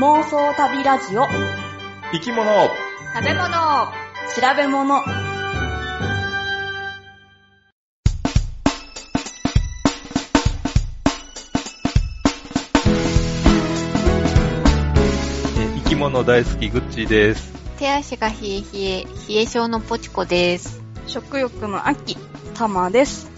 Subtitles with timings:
[0.00, 1.26] 妄想旅ラジオ。
[2.10, 2.50] 生き物。
[3.14, 3.50] 食べ物。
[4.34, 5.02] 調べ物。
[15.58, 17.52] え生き物大好きグッチーです。
[17.78, 20.80] 手足が冷え冷え、冷え性のポチコです。
[21.08, 22.16] 食欲の秋
[22.54, 23.30] タマです。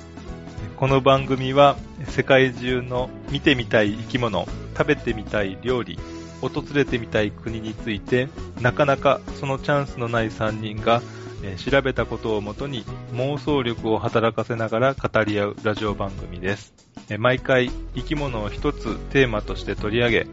[0.76, 4.46] この番組は世界中の見てみたい生き物、
[4.78, 5.98] 食べてみたい料理、
[6.42, 8.28] 訪れてみたい国について、
[8.60, 11.00] なかなかそのチャンスのない3人が、
[11.42, 16.74] えー調べたことをもとに妄想力を働かせながら語り合うラジオ番組です。
[17.08, 20.26] えー毎回生き物を一つテーマとして取り上げ、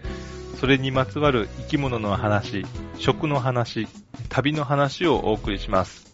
[0.60, 2.66] それにまつわる生き物の話、
[2.98, 3.88] 食の話、
[4.28, 6.14] 旅の話をお送りします。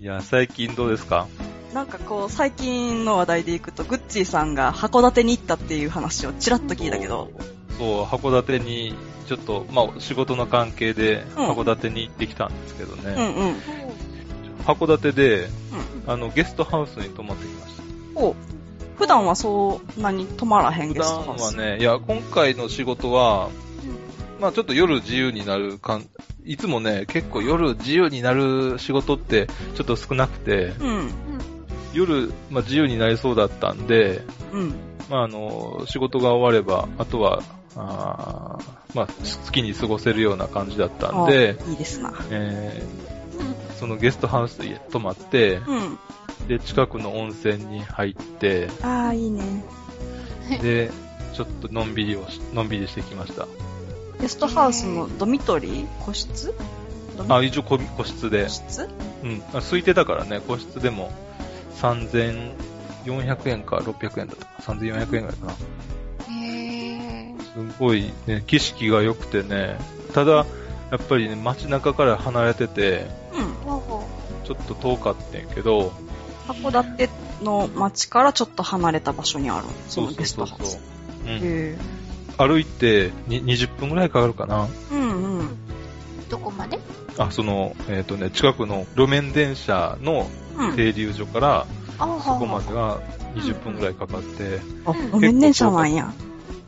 [0.00, 1.26] いや、最近どうですか？
[1.74, 7.30] なんかこう最近の話題でいくとグッチーさんが函館に行ったっていう話をちらっと聞いたけど
[7.78, 8.94] そう、函館に、
[9.26, 11.50] ちょっと、まあ、仕事の関係で、うん。
[11.50, 13.14] 函館に行ってきたんですけどね。
[13.16, 13.56] うんうん。
[14.64, 15.48] 函館で、うん。
[16.06, 17.82] あの、ゲストハウスに泊まってきました。
[18.20, 18.34] お
[18.96, 21.56] 普段はそんなに泊まらへん普ゲスト段ハウス。
[21.56, 23.50] はね、いや、今回の仕事は、
[24.40, 26.08] まあちょっと夜自由になるかん、
[26.44, 31.10] いつもね、結構夜自由になる仕事ってちょっと少なくて、うん。
[31.92, 34.22] 夜、まあ自由になりそうだったんで、
[34.52, 34.74] うん。
[35.10, 37.42] まああの、仕事が終われば、あとは、
[37.76, 43.14] あーまあ好きに過ごせるような感じだったんで、あいいですなえー
[43.84, 45.98] そのゲストハウスに泊まって、うん。
[46.48, 49.64] で、近くの温泉に入って、ああいいね。
[50.62, 50.90] で、
[51.34, 53.46] ちょっとのんびりをし、のんびりしてきました。
[54.20, 55.86] ゲストハウスのドミトリー？
[56.04, 56.54] 個室？
[57.28, 58.44] あ、一応個個室で。
[58.44, 58.88] 個、室？
[59.22, 61.12] うん、あ空いてたからね、個室でも。
[61.82, 65.54] 3400円か600円だったか、3400円ぐらいかな。
[67.54, 69.78] すごいね、景色が良くてね、
[70.12, 70.46] ただ、
[70.90, 73.54] やっぱりね、街中から離れてて、うん
[74.44, 75.90] ちょっと遠かったんやけど、
[76.46, 77.08] 函館
[77.42, 80.78] の街からちょっと離れた場所にあるそのゲストハウス。
[81.24, 81.78] う
[82.36, 84.68] 歩いてに20分ぐらいかかるかな。
[84.92, 84.94] え。
[84.94, 85.46] うんうん。
[85.46, 85.48] う。
[86.28, 86.78] どこまで？
[87.16, 90.76] あ、その、えっ、とね、近くの路面電車のうん。
[90.76, 91.66] 停留所から、
[91.98, 93.00] あそこまでが
[93.34, 96.12] 20分ぐらいかかって、あ、路面電車なんや。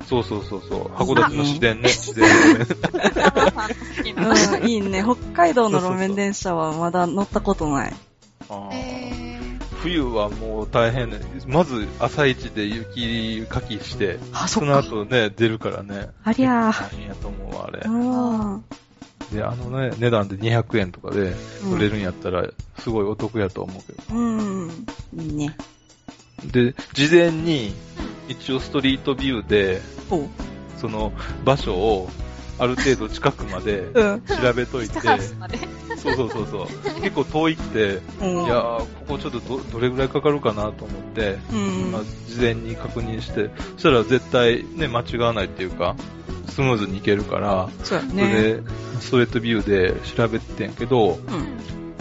[0.09, 2.25] そうそうそうそう、函館の市電ね、市電
[2.59, 2.65] ね。
[3.12, 4.28] タマさんの好きな。
[4.61, 5.03] うん、いいね。
[5.05, 7.93] 北海道の路面電車はまだ乗ったことない。
[9.83, 11.21] 冬はもう大変ね。
[11.47, 14.78] まず朝一で雪かきして、あ、そその。
[14.78, 16.09] 後ね、出るからね。
[16.25, 17.91] ありゃ大変やと思うわ、あれー。。
[17.91, 18.65] うん。
[19.33, 21.34] で、あのね、値段で200円とかで
[21.73, 24.17] 売れるんやったら、すごいお得やと思うけど。
[24.17, 24.87] うん。
[25.19, 25.56] いいね。
[26.44, 27.74] で、事前に、
[28.28, 29.82] 一応ストリートビューで。
[30.78, 31.12] その
[31.44, 32.10] 場所を
[32.58, 34.22] ある程度近くまでうん。
[34.22, 35.00] 調べといて。
[35.96, 37.00] そうそうそうそう。
[37.00, 38.44] 結構遠いくて、うん。
[38.44, 45.96] いやー、ここちょっとどどれぐらいかかるかなと思って、うんまあ、事前に確認して、そしたら絶対ね、間違わないっていうか、
[46.48, 48.32] スムーズにいけるから、そうやそれね。
[48.32, 48.62] で、
[49.00, 51.19] ストレートビューで調べてんけど、うん。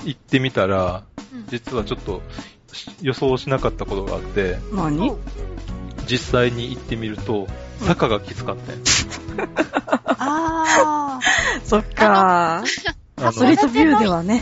[0.06, 2.55] 行ってみたら、うん実はちょっとし
[3.02, 5.16] 予想しなかったことがあって、何？
[6.08, 7.48] 実際に行ってみると、
[7.82, 9.50] 坂がきつかったん
[10.18, 11.20] あ
[11.64, 12.64] そっか。
[13.18, 14.42] あストリートビューではね。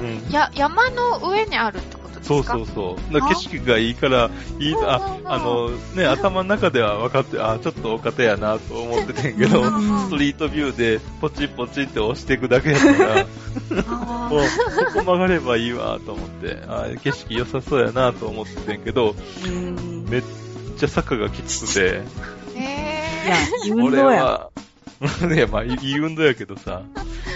[0.00, 0.32] うんー。
[0.32, 3.12] や、山の上にあるってそうそうそう。
[3.12, 13.26] 景色がいいから、いい、あ、あの、ね、頭の中では分かって、あ、ちょっとお方やなと思っててんけど、うんストリートビューでポチポチって押していくだけやったから、
[13.88, 14.46] あもう、こ
[14.94, 19.14] こ曲がればいいわと思って、あ、景色良さそうやなと思っててんけど、
[19.46, 20.06] うん。
[20.08, 20.22] めっ
[20.78, 22.58] ちゃ坂がきつくて、ー。
[22.58, 23.92] いへや、いい運
[25.34, 26.82] いや、まあ、いい運動やけどさ、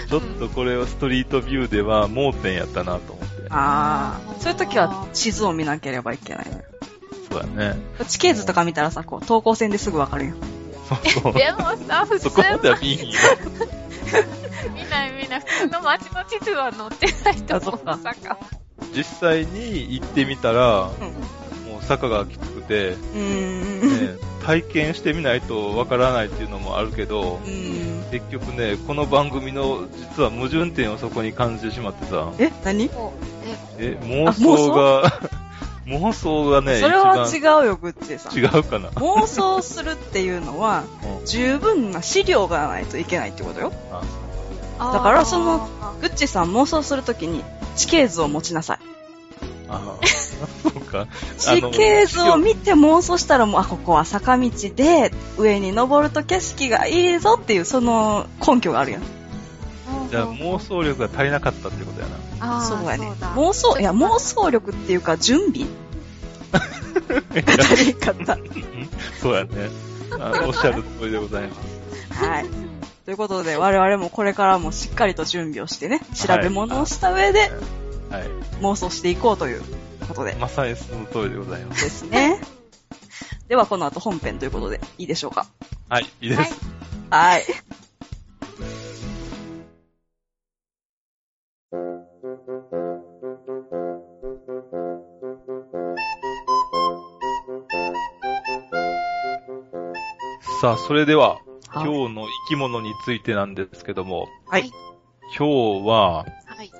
[0.09, 3.38] ちょっとこれはストリートビューでは盲点やったなと思って。
[3.49, 4.39] ああ。
[4.39, 6.63] そういう時は地図を見なければいけないのよ。
[7.31, 7.75] そうだね。
[8.07, 10.33] 地形図とか見たらさ、こう、等高線ですぐわかるよ。
[10.87, 11.37] そうそ。
[11.37, 13.19] でもさ、普 通そこまでは見えへんよ。
[14.73, 15.39] 見ない見ない。
[15.45, 17.81] 普通の街の地図は載ってないと思う。
[17.85, 18.37] あそっ坂。
[18.95, 21.71] 実際に行ってみたら、うん。
[21.71, 23.81] もう坂がきつくて、うーん。
[23.81, 27.51] ね、体験してみないとわからないっていうのもあるけどう、ん。
[28.11, 32.87] 結局ね、この番組の実は矛盾点をそこに感じてしまってさ、え何？
[32.89, 33.47] もう
[33.77, 34.71] え、え、妄想？
[34.71, 35.19] が、
[35.85, 38.33] 妄想がね、それは一違うよ、グッチーさん。
[38.33, 38.89] 番違うかな。
[38.89, 43.71] 妄想するっていうのは、うん十分な資料がないといけないってことよ。
[44.79, 45.67] だからその、
[46.01, 47.43] グッチーさん妄想するときに
[47.75, 48.88] 地形図を持ちなさい。
[50.89, 51.07] か？
[51.37, 59.01] 地形図を見て妄想したらもう、あ、ここは坂道で、上に登ると景色がいいぞっていう、その根拠があるやん。
[60.09, 62.15] じゃあ妄想力が足りなかったってことやな。
[62.39, 63.11] あーそうやね。
[63.19, 65.67] だ妄想、いや、妄想力っていうか、準備
[67.41, 68.37] が足りんかった。
[69.21, 69.49] そうやね。
[70.19, 72.23] あおっしゃる通りでございます。
[72.23, 72.45] はい。
[73.05, 77.51] ということで、我々もこれからもしっかりと準備をしてね、調べ物をした上で
[78.09, 78.23] はい。
[78.61, 79.63] 妄想していこうという
[80.09, 80.35] ことで。
[80.35, 81.83] まさにその通りでございます。
[81.83, 82.41] ですね。
[83.47, 85.47] では、この後本編ということで、いいでしょうか？
[85.87, 86.41] はい、いいです。
[86.41, 86.49] はい
[87.11, 87.43] はい。
[100.61, 101.39] さあ、それでは、はい
[101.71, 104.71] 今日の生き物についてなんですけども、はい。
[105.37, 106.25] 今日は、は
[106.63, 106.71] い。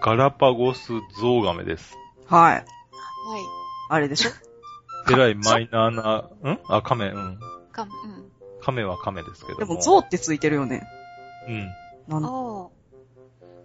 [0.00, 1.97] ガラパゴスゾウガメです。
[2.28, 2.52] はい。
[2.54, 2.64] はい。
[3.90, 4.30] あれでしょ？
[5.10, 6.60] えらいマイナーな、ん？
[6.68, 7.38] あ、カメ、うん。
[7.72, 7.88] か、うん。
[8.60, 9.66] カメはカメですけども。
[9.66, 10.86] でも、象ってついてるよね。
[11.46, 11.68] うん。
[12.08, 12.70] なんお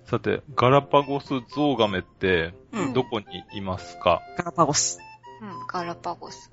[0.06, 5.00] さて、ガラパゴスゾウガメって、うんどこにいますか、ガラパゴス。
[5.42, 5.46] ー。
[5.46, 5.68] うん。
[5.68, 6.52] ガラパゴス。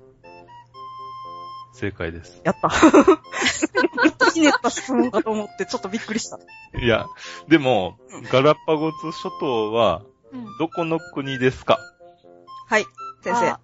[1.73, 2.41] 正解です。
[2.43, 2.69] やった。
[4.33, 6.37] ひねった質問かと思って、ちょっとびっくりした。
[6.79, 7.05] いや、
[7.47, 10.45] でもうん、ガラパゴス諸島は、うん。
[10.57, 11.79] どこの国ですか？
[12.71, 12.85] はい。
[13.21, 13.59] 先生あ、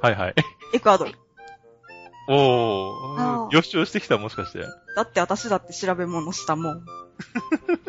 [0.00, 0.34] はいはい。
[0.74, 1.12] エクアドル。
[2.26, 4.66] おあー、予習してきたもしかして。
[4.96, 6.84] だって私だって調べ物したもん。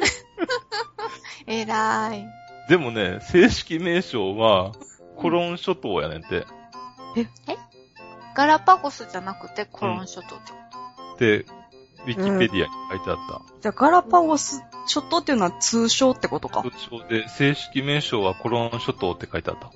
[1.48, 2.24] えらい。
[2.70, 4.74] でもね、正式名称は、
[5.18, 6.46] コロン諸島やねんて。
[8.36, 10.58] ガラパゴスじゃなくてコロン諸島ってこ
[11.18, 13.42] で、ウィキペディアに書いてあった。
[13.62, 16.62] じゃあ、ガラパゴス諸島っていうのは通称ってことか。
[16.62, 19.72] 通称で、正式名称はコロン諸島って書いてあった。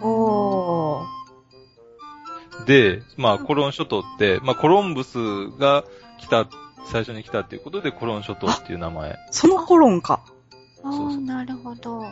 [0.00, 2.64] おー。
[2.66, 5.18] で、まあ、コロン諸島って、まあ、コロンブス
[5.58, 5.84] が
[6.18, 6.46] 来た、
[6.86, 9.16] 最初に来たっていうことで、コロン諸島っていう名前。
[9.30, 10.22] そのコロンか。
[10.82, 10.88] と。
[10.88, 12.00] あそうそうあ、なるほど。
[12.00, 12.08] うん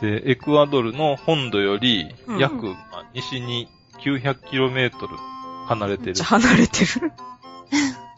[0.00, 3.68] で、エクアドルの本土よりうん、約、まあ西に
[4.02, 4.90] 900km
[5.66, 6.22] 離れてる。
[6.22, 7.12] 離れてる。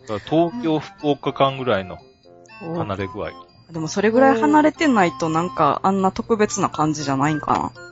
[0.27, 1.99] 東京、福岡間ぐらいの
[2.61, 3.31] 離れ具合。
[3.71, 7.92] でもそれぐらい離れてないとなんかあんな特別な感じじゃないんかな。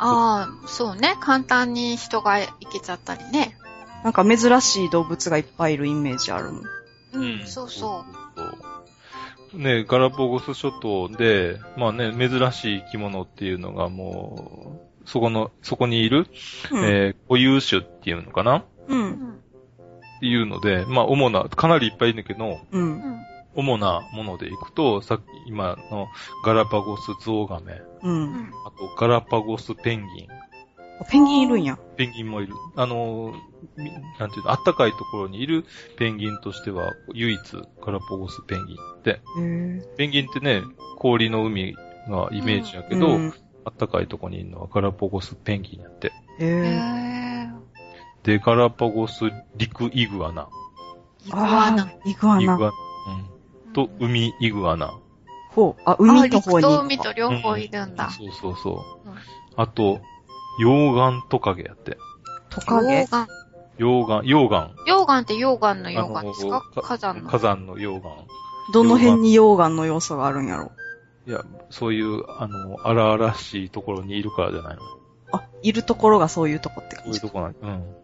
[0.00, 1.16] ああ、そうね。
[1.20, 3.56] 簡単に人が行けちゃったりね。
[4.02, 6.62] なんか珍しい動物がいっぱいいるイメージあるもん。
[7.12, 8.04] うん、そうそそ
[8.36, 8.40] う
[9.52, 9.58] そう。
[9.58, 16.28] ね、ガラパゴス諸島で、まあね、珍しい生き物っていうのがもう、そこの、そこにいる、
[16.70, 16.84] うん。
[16.84, 18.58] えー固有種っていうのかな？
[18.58, 18.94] っう。
[18.94, 19.40] んん。
[20.20, 22.78] ていうので、まあ主な、かなりいっぱいいるんだけど、う。
[22.78, 23.20] うんん。
[23.60, 26.08] 主なものでいくと、さっき、今の
[26.44, 28.08] ガラパゴスゾウガメ、う。
[28.08, 28.52] うんん。
[28.66, 30.28] あとガラパゴスペンギン、
[31.08, 31.78] ペンギンいるんや。
[31.96, 32.54] ペンギンもいる。
[32.76, 33.34] あの、
[33.76, 35.64] みなんていうの、あったかいところにいる
[35.96, 37.40] ペンギンとしては、唯一
[37.84, 39.10] ガラパゴスペンギンって。
[39.10, 40.62] へーペンギンってね、
[40.98, 41.74] 氷の海
[42.08, 46.12] がイメージやけど、うんあったかいとこにいるのはガラパゴスペンギンやって。
[46.38, 47.46] へ。
[48.22, 49.24] で、ガラパゴス
[49.56, 50.48] 陸イグアナ。
[51.26, 51.92] イグアナ。
[52.06, 52.42] イグアナ。
[52.42, 52.72] イグアナ。
[53.70, 53.88] うん。
[53.88, 54.92] と、海イグアナ。
[55.50, 55.82] ほう。
[55.84, 56.62] あ、あ、海の陸方に。
[56.62, 58.10] と海と両方いるんだ。
[58.10, 58.70] そうそうそ
[59.06, 59.08] う。
[59.08, 59.14] うん
[59.56, 60.00] あと、
[60.62, 61.98] 溶岩トカゲやって。
[62.48, 63.02] トカゲ？
[63.02, 63.08] 溶。
[63.08, 63.26] 岩。
[63.78, 64.70] 溶岩、溶岩。
[64.86, 66.62] 溶岩って溶岩の溶岩ですか？
[66.82, 67.28] 火山の。
[67.28, 68.12] 火山の溶岩。
[68.72, 70.70] どの辺に溶岩の要素があるんやろ？
[71.26, 74.82] いや、そういう、あの、荒々しいところにいるからじゃないの。
[75.32, 77.26] あ、いるところがそういうとこってそう感じか。
[77.26, 77.94] いうとこなんうん。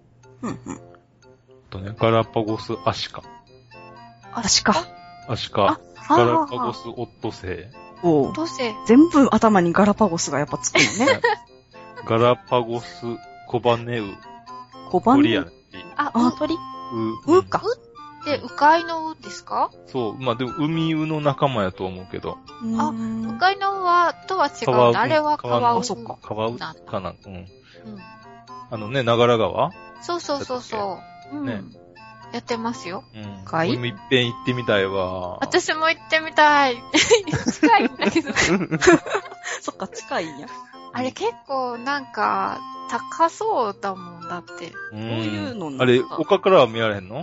[0.43, 0.75] うんうん。
[0.75, 0.79] あ
[1.71, 3.23] とね、ガラパゴスアシカ。
[4.35, 4.75] アシカ。
[5.29, 5.81] アシカ。
[6.09, 7.69] あガラパゴスオットセ
[8.03, 11.21] おうどうせ、全部頭にガラパゴスがやっぱつくのね。
[12.05, 12.07] イ。
[12.07, 13.05] ガラパゴス
[13.49, 14.15] コバネウ。
[14.91, 15.51] 小判鳥やね。
[15.97, 17.61] あ、あ、う鳥ううか。
[18.21, 19.71] って、うかいのうですか？
[19.87, 20.15] そう。
[20.19, 22.39] まあ、でも、海ウの仲間やと思うけど。
[22.79, 24.71] あうんうかいのうは、とは違う。
[24.97, 25.81] あれは川川う。
[25.81, 27.33] あそっか川ウかなうん。
[27.35, 27.47] うん。
[28.71, 29.71] あのね、長良川？
[30.03, 30.99] そうそうそうそ
[31.33, 31.37] う。
[31.37, 31.73] うん。
[32.27, 33.05] ねやってますよ。
[33.15, 33.45] うん。
[33.45, 35.39] かい俺もいっぺん行ってみたいわ。
[35.41, 36.77] 私も行ってみたい。
[37.53, 38.33] 近いんだけど。
[39.63, 40.49] そっか、近いんや。
[40.93, 42.59] あれ結構なんか、
[42.91, 44.71] 高そうだもんだって。
[44.71, 47.17] どうういうのなんかあれ、丘からは見られへんの？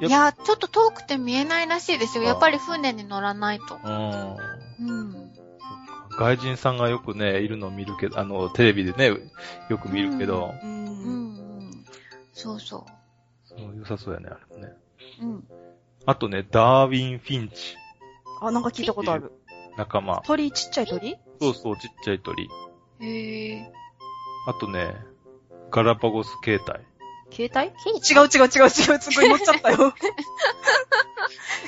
[0.00, 2.24] やっいや、ちょっと遠くて見えないらしいですよ。
[2.24, 3.78] あやっぱり船に乗らないと。
[3.82, 4.36] うん。
[4.80, 5.30] うん。
[6.18, 9.06] 外人さんがよくね、いるのを見るけど、あの、テレビでね、
[9.68, 10.66] よく見るけど、う。
[10.66, 10.90] うんんう
[11.70, 11.84] ん。
[12.32, 12.86] そうそそ
[13.56, 14.72] う良さそうやね、あれもね。
[15.20, 15.24] う。
[15.24, 15.44] うん。
[16.06, 17.76] あとね、ダーウィン・フィンチ、
[18.40, 19.32] あ、なんか聞いたことある。
[19.76, 20.22] 仲間。
[20.24, 21.16] 鳥、ちっちゃい鳥？
[21.40, 22.48] そうそう、ちっちゃい鳥。
[23.00, 23.72] へえ。
[24.46, 24.94] あとね、
[25.70, 26.80] ガラパゴス形態。
[27.30, 27.68] 携帯？
[27.68, 29.76] 違う違う違う違う、すごい乗っちゃったよ。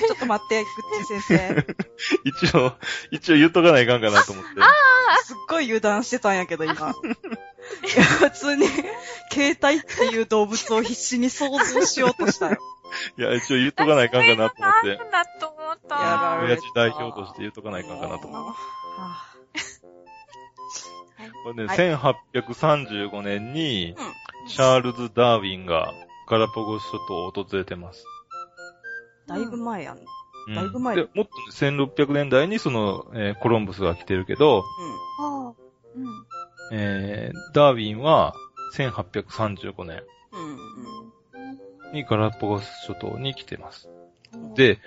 [0.07, 1.65] ちょっと待って、ぐっち先生。
[2.25, 2.73] 一応、
[3.11, 4.49] 一応言っとかないかんかなと思って。
[5.23, 6.73] すっごい油断してたんやけど、今。
[6.73, 6.75] い
[7.97, 8.67] や、普通に、
[9.31, 12.57] 携帯っていう動物を必死に想像しようとしたよ。
[13.17, 14.97] いや、一応言っとかないかんかなと思って。
[14.97, 15.95] なんだと思った。
[15.95, 18.53] やられ親父代表として言っとかないかんかなと思って。
[18.53, 18.55] は
[18.99, 19.33] あ
[21.43, 25.93] これね、はい1835年に、うんチャールズ・ダーウィンが
[26.29, 28.05] ガラパゴス諸島を訪れてます。
[29.27, 29.97] だいぶ前やん。
[29.97, 34.61] うんだいぶ前で、もっとね、1600年代にその、えーコロンブスが来てるけど、う
[35.21, 35.53] ああ。
[35.95, 36.05] うん。
[36.73, 38.33] えーダーウィンは
[38.75, 39.99] 1835年ん。
[41.87, 41.93] うん。
[41.93, 43.87] にガラパゴス諸島に来てます。
[44.55, 44.79] で、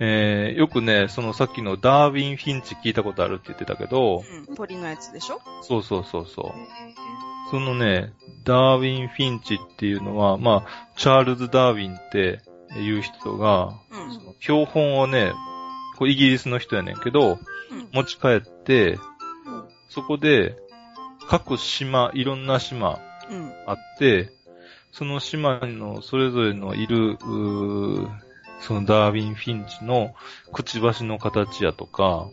[0.00, 4.56] えーよくね、そのさっきのダーウィン・フィンチ聞いたことあるって言ってたけど、うん。
[4.56, 5.40] 鳥のやつでしょ？
[5.62, 6.52] そうそうそうそう。
[7.50, 8.12] そのね、
[8.44, 12.40] ダーウィン・フィンチっていうのは、まあ、チャールズ・ダーウィンって
[12.78, 14.14] いう人が、うん。
[14.14, 15.32] その標本をね、
[15.96, 17.38] これイギリスの人やねんけど、うん
[17.92, 18.98] 持ち帰って、
[19.88, 20.56] そこで、
[21.28, 23.00] 各島、いろんな島
[23.30, 23.52] うん。
[23.66, 24.32] あって、
[24.92, 27.18] その島のそれぞれのいる、
[28.60, 30.14] そのダーウィン・フィンチの
[30.52, 32.28] くちばしの形やとか、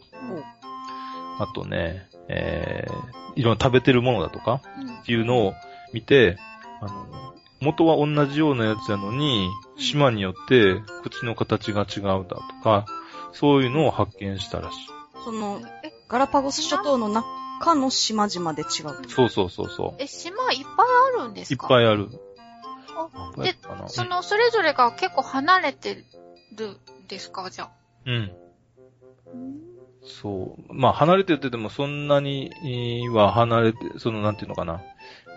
[1.40, 4.62] あとね、えー、いろんな食べてるものだとか、
[5.02, 5.54] っていうのを
[5.94, 6.38] 見て、
[6.82, 12.86] あの、元は同じようなやつやのに、島によって口の形が違うだとか、
[13.32, 14.78] そういうのを発見したらしい。
[15.24, 18.68] その、え、ガラパゴス諸島の中の島々で違う。
[19.08, 20.02] そうそうそうそう。
[20.02, 20.86] え、島いっぱい
[21.20, 22.10] あるんですいっかぱいある。
[22.96, 23.88] あ何個やったかな？
[23.88, 26.06] その、それぞれが結構離れて
[26.56, 26.68] る
[27.04, 27.50] んですか？
[27.50, 27.70] じゃあ。
[28.06, 28.32] うん。
[30.06, 30.74] そう。
[30.74, 34.82] まあ、離れてて言っても、そんなにえーは離れて、その、なんていうのかな。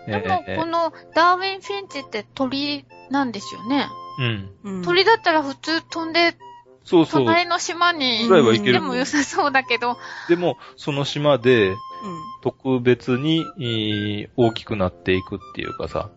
[0.07, 3.87] でも、えーこのダーウィンフィンチって鳥なんですよね。
[4.19, 4.49] うん。
[4.63, 4.81] うん。
[4.83, 6.35] 鳥だったら普通飛んで、
[6.83, 7.25] そうそう。
[7.25, 9.97] 隣の島にぐらいはいけるでも良さそうだけど、
[10.29, 11.77] でも、その島で、う
[12.43, 16.09] 特別に、えー大きくなっていくっていうかさ。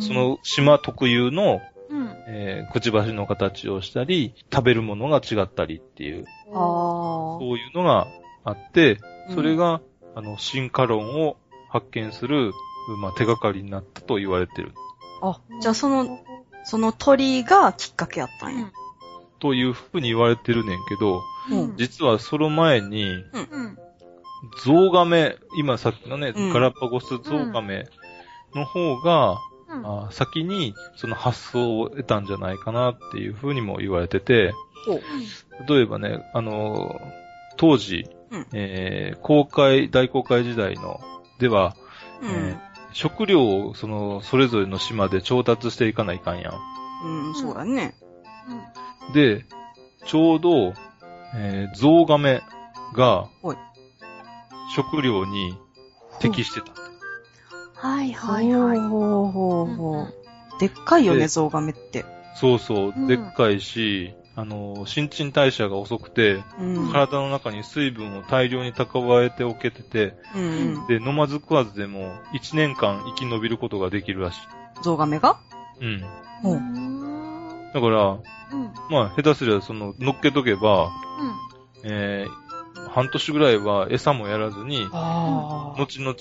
[0.00, 2.16] その島特有の、うん。
[2.26, 6.54] えーくちばしの形をしたり、食べるものが違ったりっていう、ああ。
[6.54, 8.06] そういうのが
[8.44, 8.98] あって、
[9.34, 9.80] それが、
[10.14, 11.36] あの、進化論を
[11.70, 12.52] 発見する、
[13.00, 14.72] まあ、手がかりになったと言われてる。
[15.22, 16.20] あ、じゃあその、
[16.64, 18.70] その鳥がきっかけやったんや。
[19.40, 23.78] というふうに言われてるねんけど、うん実はその前に、うん。
[24.64, 27.88] ゾウガメ、今さっきのね、うんガラパゴスゾウガメ
[28.54, 30.06] の方が、うん。
[30.06, 34.52] あ先にその発想を得たんじゃないかなっていうふうにも言われてて、
[35.68, 37.00] 例えばね、あの、
[37.56, 41.00] 当時、うんえー公開、大公開時代の、
[41.38, 41.76] では、
[42.22, 42.30] うん。
[42.30, 46.54] え食料をその、それぞれの島で調達していかないかんやん。
[47.04, 47.94] うん、そうだね。
[49.12, 49.44] で、
[50.06, 50.74] ちょうど、
[51.34, 52.42] えー、ゾウガメ
[52.94, 53.56] がはい、
[54.74, 55.56] 食料に
[56.20, 56.72] 適してた。
[57.78, 58.78] はいはいはい。
[58.78, 60.14] ほうほううんほう。
[60.60, 62.04] でっかいよね、でゾウガメって。
[62.34, 66.92] そうそううん、でっかいし、あの、新陳代謝が遅くて、うん。
[66.92, 70.86] 体の中に水分を大量に蓄えておけてて、うん。
[70.86, 74.38] で、飲まず食わずでも1年間生き延びることができるらし
[74.82, 75.40] ゾウガメが？
[75.80, 75.84] い。
[75.84, 76.04] うん。
[76.42, 77.72] ほううん。
[77.72, 78.72] だから、うん。
[78.90, 80.90] まあ、下手すりゃ、その、乗っけとけば、
[81.84, 84.84] えー、半年ぐらいは餌もやらずに。
[84.86, 86.14] 後々、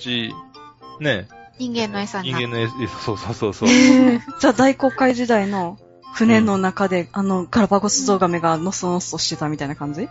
[0.99, 1.27] ね、
[1.59, 2.45] 人間の餌になる。
[2.47, 3.69] 人間の餌、そうそうそうそう。
[3.69, 5.77] えーじゃあ大公開時代の
[6.13, 10.07] 船の中で、あの、ガラパゴスゾウガメがノソノソしてたみたいな感じ？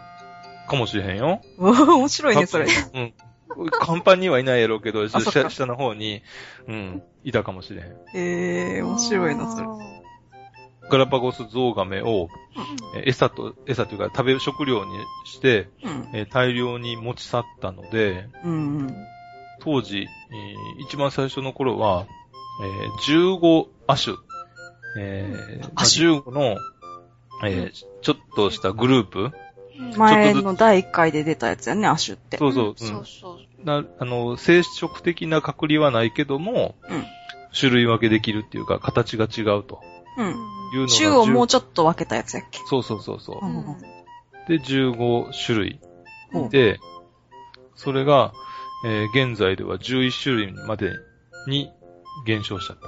[0.69, 1.41] かもしれへんよ。
[1.59, 2.67] うわ面白いね、それ。
[2.95, 3.15] うん。
[3.81, 6.23] 甲板にはいないやろうけど、下下の方に、
[6.69, 7.87] うん、いたかもしれへん。
[8.15, 9.67] ええー、面白いな、それ。
[10.91, 12.29] ガラパゴスゾウガメを、
[12.97, 14.91] えー餌と、餌というか食べる食料に
[15.25, 16.09] して、うん。
[16.13, 18.97] えー大量に持ち去ったので、うんうん。
[19.61, 22.07] 当時、えー一番最初の頃は、
[22.63, 24.17] えー15亜種、
[24.99, 26.57] えーまあ亜種15の、
[27.45, 29.33] えーちょっとしたグループ、
[29.97, 32.39] 前の第1回で出たやつやね、アシュって。
[32.39, 33.65] そうそう、そううんそう。
[33.67, 37.05] な、あの、生殖的な隔離はないけども、うん
[37.59, 39.81] 種類分けできるっていうか、形が違うと
[40.19, 40.27] うん。
[40.27, 40.35] いう
[40.81, 40.89] のが。
[40.89, 42.59] 週をもう10ちょっと分けたやつやっけ？
[42.67, 43.49] そうそうそうそうう。
[43.49, 43.65] ん
[44.47, 45.81] で、15種類。
[46.35, 46.79] うんで、
[47.75, 48.35] それが、
[48.89, 50.93] えー現在では11種類まで
[51.49, 51.73] に
[52.25, 52.81] 減少したと。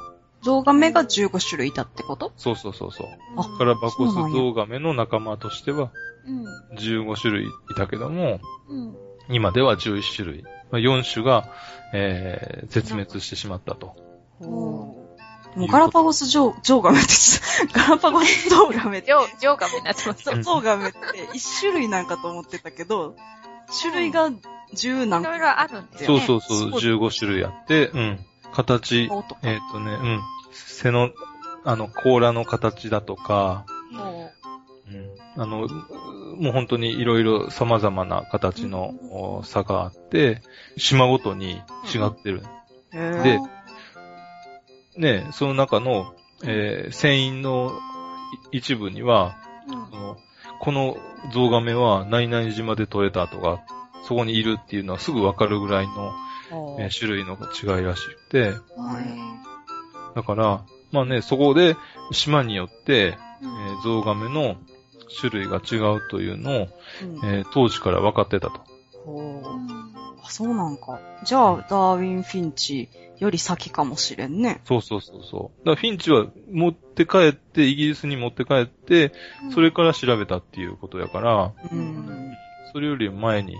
[0.42, 2.32] ゾウガメが15種類いたってこと？
[2.36, 3.06] そうそうそうそう。
[3.36, 5.90] あガラパゴスゾウガメの仲間としては
[6.26, 6.44] うん。
[6.76, 8.38] 15種類いたけども、
[8.68, 8.96] うん。
[9.28, 10.44] 今では11種類。
[10.70, 11.48] まあ、4種が、
[11.94, 13.96] えー、絶滅してしまったと。
[14.40, 20.22] もうガラパゴスジョウ、ジョウガメって言ってた、ガラパゴスゾウガメってジ、 ョー、ジョーガメになってます。
[20.22, 20.98] そうゾウガメって
[21.34, 23.16] 一種類なんかと思ってたけど、
[23.80, 24.30] 種類が
[24.74, 26.26] 十何個いろいろあるんですそうよね。
[26.26, 28.18] そうそう、15種類あって、うん。
[28.52, 29.08] 形。
[29.42, 30.20] えっ、とね、うん。
[30.52, 31.10] 背の、
[31.64, 34.30] あの、甲羅の形だとか、も
[34.88, 35.42] うん。
[35.42, 35.68] あの、
[36.36, 40.42] もう本当にいろいろ様々な形のお差があって、
[40.76, 41.62] 島ごとに
[41.94, 42.42] 違ってる。
[42.92, 43.38] へーで
[44.96, 47.72] ね、その中の、えー船員の
[48.52, 49.36] い一部には、
[49.68, 50.16] う、うん
[50.60, 50.96] この
[51.32, 53.62] ゾウガメは何々島で取れたとか、
[54.04, 56.12] そこにいるっていうのはすぐわかるぐらいの、
[56.78, 58.52] えー種類の違いらしくて、
[60.14, 61.76] だから、まあね、そこで
[62.12, 64.56] 島によって、えーゾウガメの
[65.20, 66.68] 種類が違うというのを、
[67.02, 68.60] うんえー当時から分かってたと。
[69.04, 69.78] ほう
[70.24, 71.00] あ、そうなんか。
[71.24, 72.88] じゃあ、ダーウィン・フィンチ
[73.18, 74.60] より先かもしれんね。
[74.64, 75.58] そうそうそうそう。
[75.60, 79.12] だからフィンチは持って帰って、イギリスに持って帰って、
[79.54, 82.32] それから調べたっていうことやから、うん。
[82.72, 83.56] それより前に、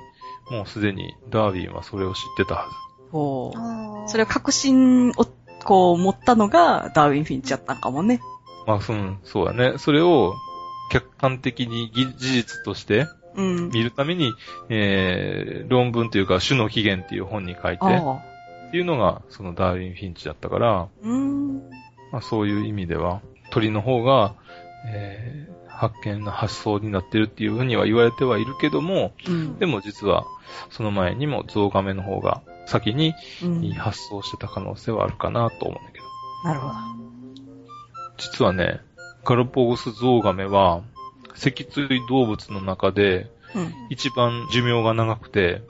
[0.51, 3.11] もうすでにダーウィンはそれを知ってたはず。
[3.11, 3.59] ほう。
[3.59, 5.27] あーそれを確信を、
[5.65, 8.21] こう、持ったのがダーウィン・フィンチやったんかもね。
[8.67, 9.79] まあ、うん、そうだね。
[9.79, 10.35] それを
[10.91, 13.71] 客観的にぎ事実としてうん。
[13.71, 14.33] 見るために、
[14.69, 17.85] えー、論文というか、種の起源っていう本に書いて。
[17.85, 21.59] っていうのが、そのダーウィン・フィンチだったから、うん。
[22.13, 24.35] まあそういう意味では、鳥の方が、
[24.87, 29.59] えー、発見の発想になってるっていうふうには言われてはいるけども、うん。
[29.61, 30.27] でも実は、
[30.71, 36.05] その前にもゾウガメの方が先にうん、発想してた可能性はあるかなと思うんだけど。
[36.45, 36.75] なるほど。
[38.17, 38.81] 実はね、
[39.25, 40.83] ガラパゴスゾウガメは、
[41.35, 43.73] 脊椎動物の中でうん。
[43.89, 45.63] 一番寿命が長くて、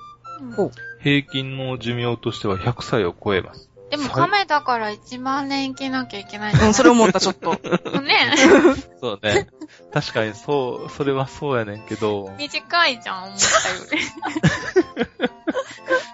[0.56, 3.67] うん平均の寿命としては100歳を超えます。
[3.90, 7.52] でも亀だから1万年生きなきゃいけないんじゃう、なんいそれ思った、ちょっと。
[8.00, 8.34] ね。
[9.00, 9.49] そうね。
[9.93, 15.28] 確かにそう、それはそうやねんけど、短いじゃん、思ったより。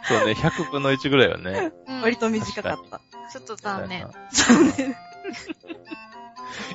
[0.07, 1.73] そうね、100分の1ぐらいはね。
[1.89, 3.01] うん割と短かった。
[3.33, 4.09] ちょっと残念。
[4.31, 4.91] 残念。
[4.91, 4.95] い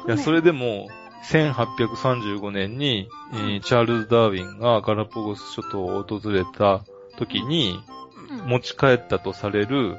[0.07, 0.89] や、それでも、
[1.29, 6.81] 1835年に、えーチャールズ・ダーウィンがガラパゴス諸島を訪れた
[7.17, 7.99] 時に、うん
[8.45, 9.97] 持ち帰ったとされる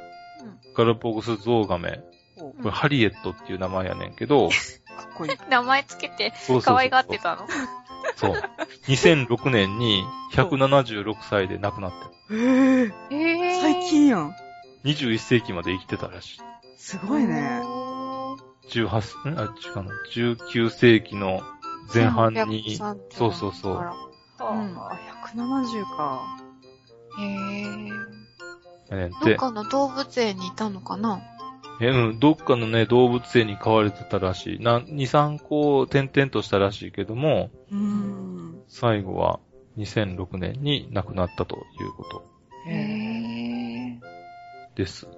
[0.75, 2.01] ガラパゴスゾウガメ。
[2.37, 4.49] ほこれハリエットっていう名前やねんけど、う
[4.97, 5.33] かっこいい。
[5.49, 7.47] 名前つけてそうそうそう可愛がってたの？
[8.17, 8.43] そう。
[8.89, 10.03] 2006年に
[10.33, 11.93] 176歳で亡くなっ
[12.29, 12.41] てる。
[12.41, 12.93] へえ。
[13.11, 14.35] えー最近やん。
[14.85, 16.41] 21世紀まで生きてたらしい。
[16.79, 17.61] すごいね。
[17.63, 19.39] おー18、ん？
[19.39, 19.47] あ、違
[19.81, 19.91] うの。
[20.39, 21.43] 19世紀の
[21.93, 23.83] 前半に、330そうそうそうか
[24.39, 24.77] らうん。
[24.79, 24.99] あ、
[25.35, 26.23] 170か。
[27.19, 27.91] へー
[28.91, 29.19] やねんて。
[29.25, 31.23] どっかの動物園にいたのかな？
[31.81, 34.61] え、うん、どっかのね、動物園に飼われてたらしい。
[34.61, 38.63] な、2、3個転々としたらしいけども、うーん。
[38.69, 39.41] 最後は
[39.79, 42.25] 2006年に亡くなったということ
[42.69, 45.09] へーです。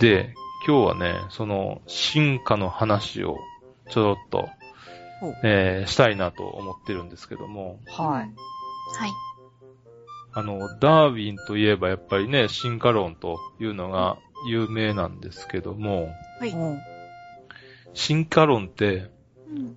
[0.00, 0.34] で、
[0.66, 3.36] 今日はね、その進化の話を
[3.90, 4.48] ちょろっと
[5.42, 8.24] えーしたいなと思ってるんですけども、はい。
[8.24, 8.32] はい。
[10.34, 14.18] あの、ダーウィンといえばやっぱりね、進化論というのが
[14.48, 16.08] 有名なんですけども、
[16.40, 16.50] はい。
[16.50, 16.80] うん。
[17.94, 19.10] 進化論って、
[19.48, 19.76] うん。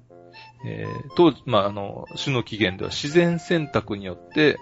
[0.65, 4.57] えー当時、まあ、あの、種の起源では自然選択によって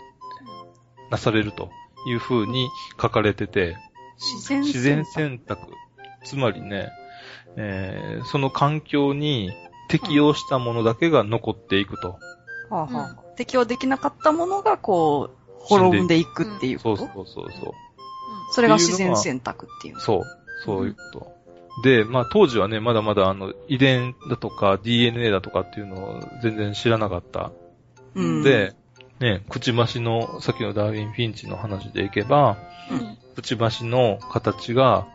[1.09, 1.69] なされると
[2.07, 2.69] いうふうに
[3.01, 3.77] 書かれてて、
[4.17, 5.61] 自然自然選択。
[6.23, 6.89] つまりね、
[7.55, 9.51] えーその環境に
[9.87, 12.17] 適応したものだけが残っていくと。
[12.69, 13.15] はあはあ。
[13.37, 17.73] 適応できなかったものが、こう、滅んでいくっていうそうことそうそうそう。
[18.51, 19.99] それが自然選択っていう。
[19.99, 20.21] そう。
[20.63, 21.35] そういうこと。
[21.83, 27.51] で、まあ当時はね、まだまだあの遺伝だとか DNA だとかっていうのを全然知らなかった。
[28.13, 28.43] うん。
[28.43, 28.73] で、
[29.19, 32.57] ね、くちばしの、さっきのダーウィン・フィンチの話でいけば、
[32.91, 35.07] うんくちばしの形が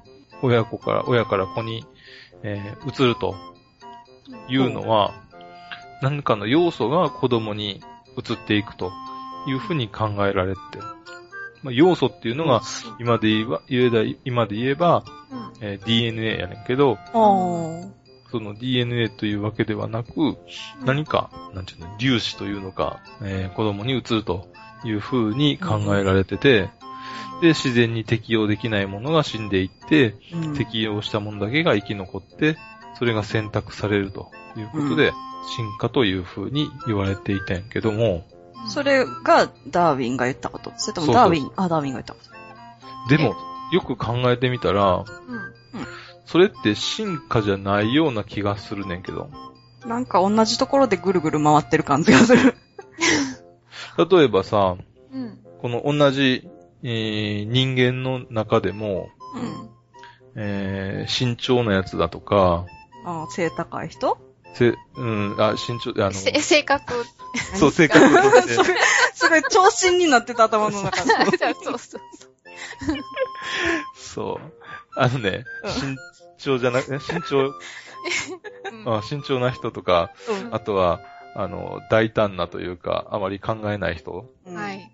[0.42, 1.86] 親子から、親から子に、
[2.42, 3.34] えー移ると
[4.48, 5.14] いうのは、
[6.02, 7.80] 何かの要素が子供に
[8.18, 8.92] 移っていくと
[9.46, 10.60] いうふうに考えられて、
[11.62, 12.62] まあ、要素っていうのが、
[12.98, 15.52] 今で言えば、言えば今で言えば、うん。
[15.60, 16.98] えー DNA やねんけど、
[18.30, 20.36] その DNA というわけではなく、
[20.84, 24.48] 何か、なんていうの、粒子というのか、えー子供に移ると
[24.84, 26.70] いうふうに考えられてて、
[27.42, 30.56] で、自然に適応できないものが死んでいって、うん。
[30.56, 32.56] 適応したものだけが生き残って、
[32.98, 35.12] それが選択されるということで、
[35.56, 38.26] 進化というふうに言われていたんやけども、
[38.68, 40.72] それがダーウィンが言ったこと。
[40.76, 42.20] それともダーウィン、あ、ダーウィンが言ったこ
[43.08, 43.16] と。
[43.16, 43.34] でも、
[43.72, 45.04] よく考えてみたら、うん。
[46.26, 49.30] それって進化じゃないような気がするねんけど。
[49.86, 52.54] なんか同じところでぐるぐる回ってる感じがする。
[54.10, 54.76] 例えばさ、
[55.12, 55.38] うん。
[55.60, 56.48] この同じ、
[56.82, 59.70] えー人間の中でも、うん。
[60.36, 62.66] えー身長なやつだとか、
[63.04, 64.18] あ背高い人？
[64.54, 67.04] せ、うん、あ、身長、あの、せ性格。
[67.54, 68.06] そう、性格
[69.14, 71.10] すごい、長身になってた頭の中で。
[71.62, 72.00] そうそう。
[73.94, 74.52] そう。
[74.96, 75.96] あのね、身
[76.38, 77.54] 長じゃなく、身長、 うん
[78.86, 81.00] あ身長な人とか、うんあとは、
[81.36, 84.12] あの、大胆なというか、あまり考えない人
[84.46, 84.72] は。
[84.72, 84.90] い。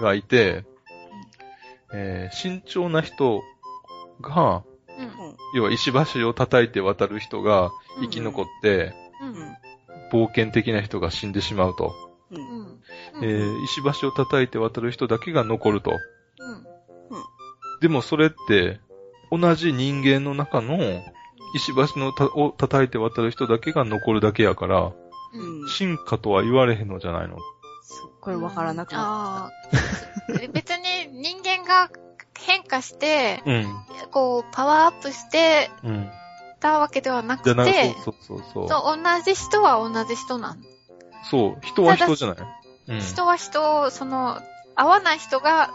[0.00, 0.64] がいて、
[1.92, 3.42] えー身長な人
[4.20, 4.62] が、
[4.98, 5.36] うん。
[5.54, 9.26] 要は石橋を叩いて渡る人が生き残って、う。
[9.26, 9.56] うんん。
[10.12, 11.92] 冒険的な人が死んでしまうと。
[13.22, 15.90] えー石橋を叩いて渡る人だけが残ると。
[15.90, 15.98] うん。
[17.80, 18.80] でもそれって、
[19.30, 20.78] 同じ人間の中の
[21.54, 24.92] 石橋のたを叩いて渡る人だけが残るだけやから、
[25.32, 25.68] うん。
[25.68, 27.36] す進化とは言われへんのじゃないの？
[27.36, 27.38] っ
[28.20, 29.52] ごいわからなくなっああ。
[30.52, 31.90] 別に人間が
[32.46, 33.84] 変化して、うん。
[34.10, 36.10] こう、パワーアップしてうん。
[36.60, 38.68] たわけではなくて、そうそうそうそう。
[38.68, 40.62] そう同じ人は同じ人なん。
[41.30, 41.58] そう。
[41.62, 42.36] 人は人じゃない？
[42.88, 43.00] うん。
[43.00, 44.40] 人は人、その、
[44.74, 45.70] 合わない人が、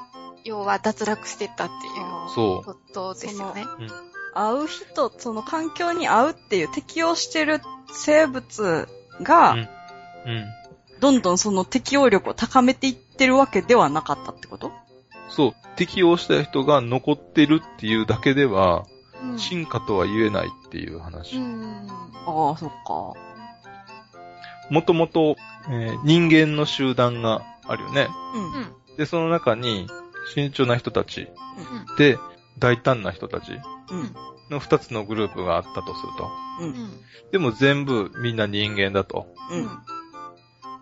[0.46, 3.66] 要は脱落してったっていうそことですよね。
[4.34, 8.88] 合う人、その環境に合うっていう適応してる生物
[9.22, 9.70] が、うんう。
[10.26, 10.46] うん。
[11.00, 14.72] どんどんその適応力を高めていってるわけではなかったってこと？
[15.30, 15.54] そう。
[15.76, 18.86] 適応した人が残ってるっていうだけでは、
[19.24, 21.36] うん進化とは言えないっていう話。
[21.36, 21.88] うん。
[22.26, 23.14] ああ、そっか。
[24.70, 25.36] もともと、
[25.70, 28.08] えー人間の集団があるよね。
[28.34, 28.54] うん。
[28.54, 28.98] うん。
[28.98, 29.88] で、その中に、
[30.34, 31.28] 慎重な人たち
[31.90, 31.96] うん。
[31.98, 32.18] で、
[32.60, 34.16] 大胆な人たちうん。
[34.50, 36.30] の二つのグループがあったとすると。
[36.62, 36.64] う。
[36.64, 36.92] うんん。
[37.32, 39.28] でも全部みんな人間だと。
[39.52, 39.60] うん。
[39.64, 39.70] うん。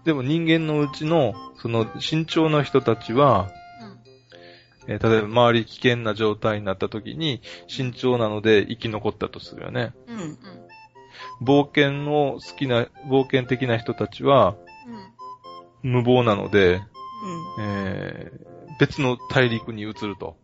[0.06, 3.50] でも人間のうちの、その慎重な人たちは、
[4.88, 9.94] えー例えば周り危険な状態になった時に、慎重なので生き残ったとするよね。
[10.08, 10.18] うん。
[10.20, 10.38] うん。
[11.42, 14.56] 冒険の好きな、冒険的な人たちは、
[15.84, 16.82] 無謀なので、
[17.62, 18.48] えー
[18.80, 20.38] 別の大陸に移ると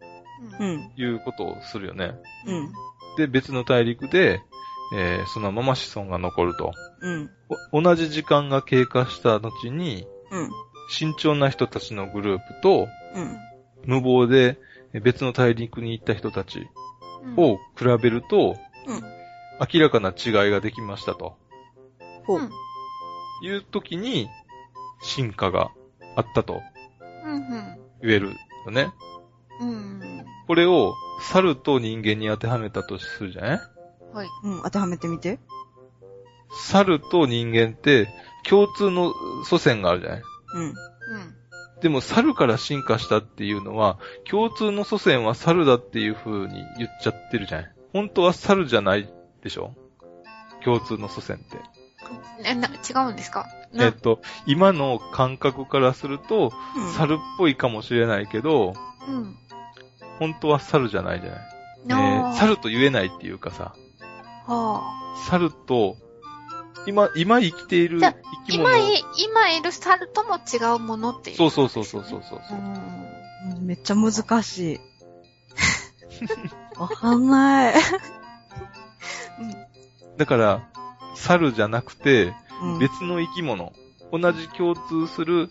[0.59, 0.67] うん。
[0.67, 0.91] うん。
[0.97, 2.13] いうことをするよね。
[2.47, 2.73] うん。
[3.15, 4.41] で、別の大陸で、
[4.95, 6.71] えーそのまま子孫が残ると。
[7.01, 7.29] うん。
[7.71, 10.49] お同じ時間が経過した後に、うん。
[10.89, 13.37] 慎重な人たちのグループと、うん。
[13.85, 14.57] 無謀で
[14.93, 16.67] え別の大陸に行った人たち
[17.23, 17.35] うん。
[17.37, 18.55] を比べると、
[18.87, 19.01] うん
[19.71, 21.37] 明らかな違いができましたと
[22.25, 22.39] ほう。
[22.39, 22.49] うん
[23.43, 24.29] いう時に、
[25.01, 25.69] 進化が
[26.15, 26.61] あったと
[27.25, 27.41] うん。
[28.01, 28.31] 言える
[28.65, 28.91] よね。
[29.59, 29.69] うん。
[29.69, 30.25] うん。
[30.47, 33.59] これを猿と人間に当てはめたとするじゃない？
[34.13, 34.27] はい。
[34.43, 34.61] うん。
[34.63, 35.39] 当てはめてみて。
[36.55, 38.07] 猿と人間って
[38.47, 39.13] 共通の
[39.45, 40.21] 祖先があるじゃない？
[40.55, 40.73] うん。
[41.87, 41.89] うん。
[41.89, 49.07] でも猿から進化したっていうのは、共通の祖先は猿だっていう風に言っちゃってるじゃない本当は猿じゃない
[49.41, 49.75] でしょ？
[50.63, 51.57] 共通の祖先って。
[52.45, 53.47] え、な、違うんですか？
[53.73, 56.93] なえっと、今の感覚からすると、うん。
[56.93, 58.73] 猿っぽいかもしれないけど、
[59.07, 59.35] うん。
[60.19, 61.39] 本当は猿じゃないじゃない。
[61.89, 63.75] えー猿と言えないっていうかさ、
[64.47, 64.81] は
[65.27, 65.97] 猿と、
[66.85, 68.13] 今、今生きている生
[68.47, 68.77] き物。
[68.77, 71.37] 今い、今いる猿とも違うものっていう。
[71.37, 72.41] そうそうそうそうそうそう。
[73.57, 73.65] うん。
[73.65, 74.79] めっちゃ難しい。
[76.77, 77.73] わかんない。
[80.17, 80.67] だから、
[81.15, 82.79] 猿じゃなくて、うん。
[82.79, 83.73] 別の生き物、
[84.11, 85.49] 同じ共通する、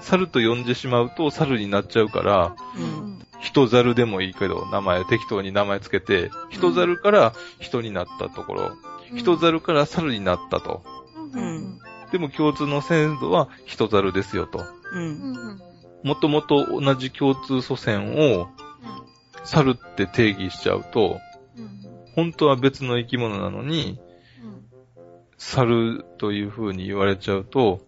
[0.00, 8.76] 猿と呼んでしまうと猿になっちゃうから、うん人猿でもいいけど、名前、適当に名前つけて、人猿から人になったところ、
[9.14, 10.82] 人猿から猿になったと。
[11.32, 11.40] うん。
[11.40, 11.78] うん。
[12.12, 14.64] でも共通の先祖は人猿ですよと。
[16.02, 18.48] もともと同じ共通祖先を
[19.44, 21.18] 猿って定義しちゃうと、
[21.56, 21.80] うん。
[22.14, 23.98] 本当は別の生き物なのに、
[25.38, 27.80] 猿という風に言われちゃうと、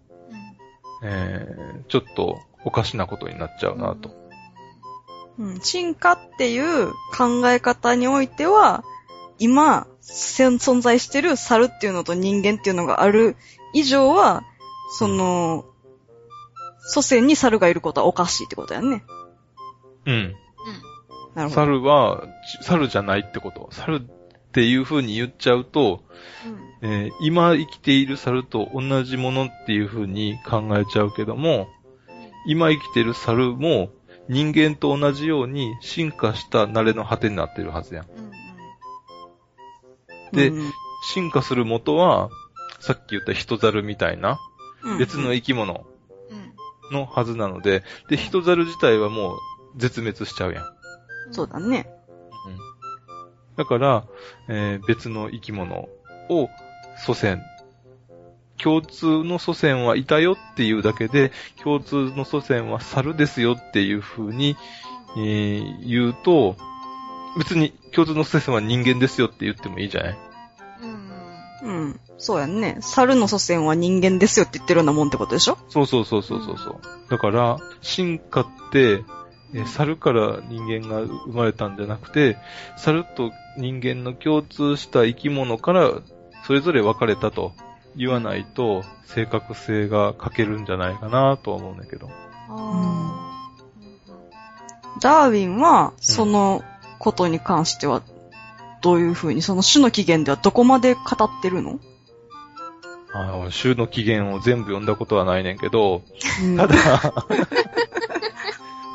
[1.03, 4.11] えー、ちょっとおかしなことになっちゃうなと。
[5.39, 5.61] うん。
[5.61, 8.85] 進化っていう考え方においては、
[9.39, 13.37] 今、存在してる猿っていうのと人間っていうのがある
[13.75, 14.43] 以上は、
[14.99, 15.67] その、
[16.81, 19.05] 祖先に猿がいることはおかしいってことやんね。
[20.07, 20.35] うん。
[21.35, 21.61] なるほど。
[21.61, 22.25] 猿は、
[22.61, 23.69] ち猿じゃないってこと。
[23.73, 26.03] 猿っていう風に言っちゃうと、
[26.81, 31.69] えー今生きている猿と同じものっていう風に考えちゃうけども、
[32.47, 33.91] 今生きてる猿も
[34.29, 38.07] 人間と同じように進化した慣れの果てになってるはずやん。
[38.07, 38.28] うん
[40.33, 40.73] でうん
[41.15, 42.29] 進化する元は、
[42.81, 44.39] さっき言った人猿みたいな
[44.83, 45.87] うん別の生き物
[46.31, 49.39] うんのはずなので、で、人猿自体はもう
[49.77, 50.65] 絶滅しちゃうやん。
[50.65, 51.35] うん。
[51.35, 51.89] そうだね。
[53.59, 54.05] だから、
[54.49, 55.89] えー別の生き物
[56.31, 56.49] を
[57.05, 57.43] 祖先、
[58.63, 64.57] 共通の祖先はいたよっていうだけで、共通の祖先は猿ですよっていう風に、
[65.17, 66.57] えー言うと、
[67.37, 70.19] 別に共通の祖先は人間ですよって言ってもいいじゃない？
[70.83, 71.85] うんうん。
[71.85, 72.01] うん。
[72.19, 72.79] そうやんね。
[72.81, 75.59] 猿の祖先は人間ですよって言ってるようなもんってことでしょ？
[75.69, 76.81] そうそうそうそうそうそう。
[77.11, 79.05] だから、進化って、
[79.55, 82.37] えー猿から人間が生まれたんじゃなくて、
[82.77, 85.91] 猿と人間の共通した生き物から
[86.45, 87.53] それぞれ分かれたと
[87.97, 92.11] 言わないと正確性が欠けるんじゃないかなとは思うんだけど。
[92.51, 93.25] あ
[95.01, 96.63] ダーウィンは、その
[96.99, 98.03] ことに関しては、
[98.81, 101.81] どういうふうに、その種の起源ではどこまで語ってるの？
[103.13, 106.03] あの、週の起源を全部読んだことはないねんけど、
[106.43, 106.57] うん。
[106.57, 106.77] ただ、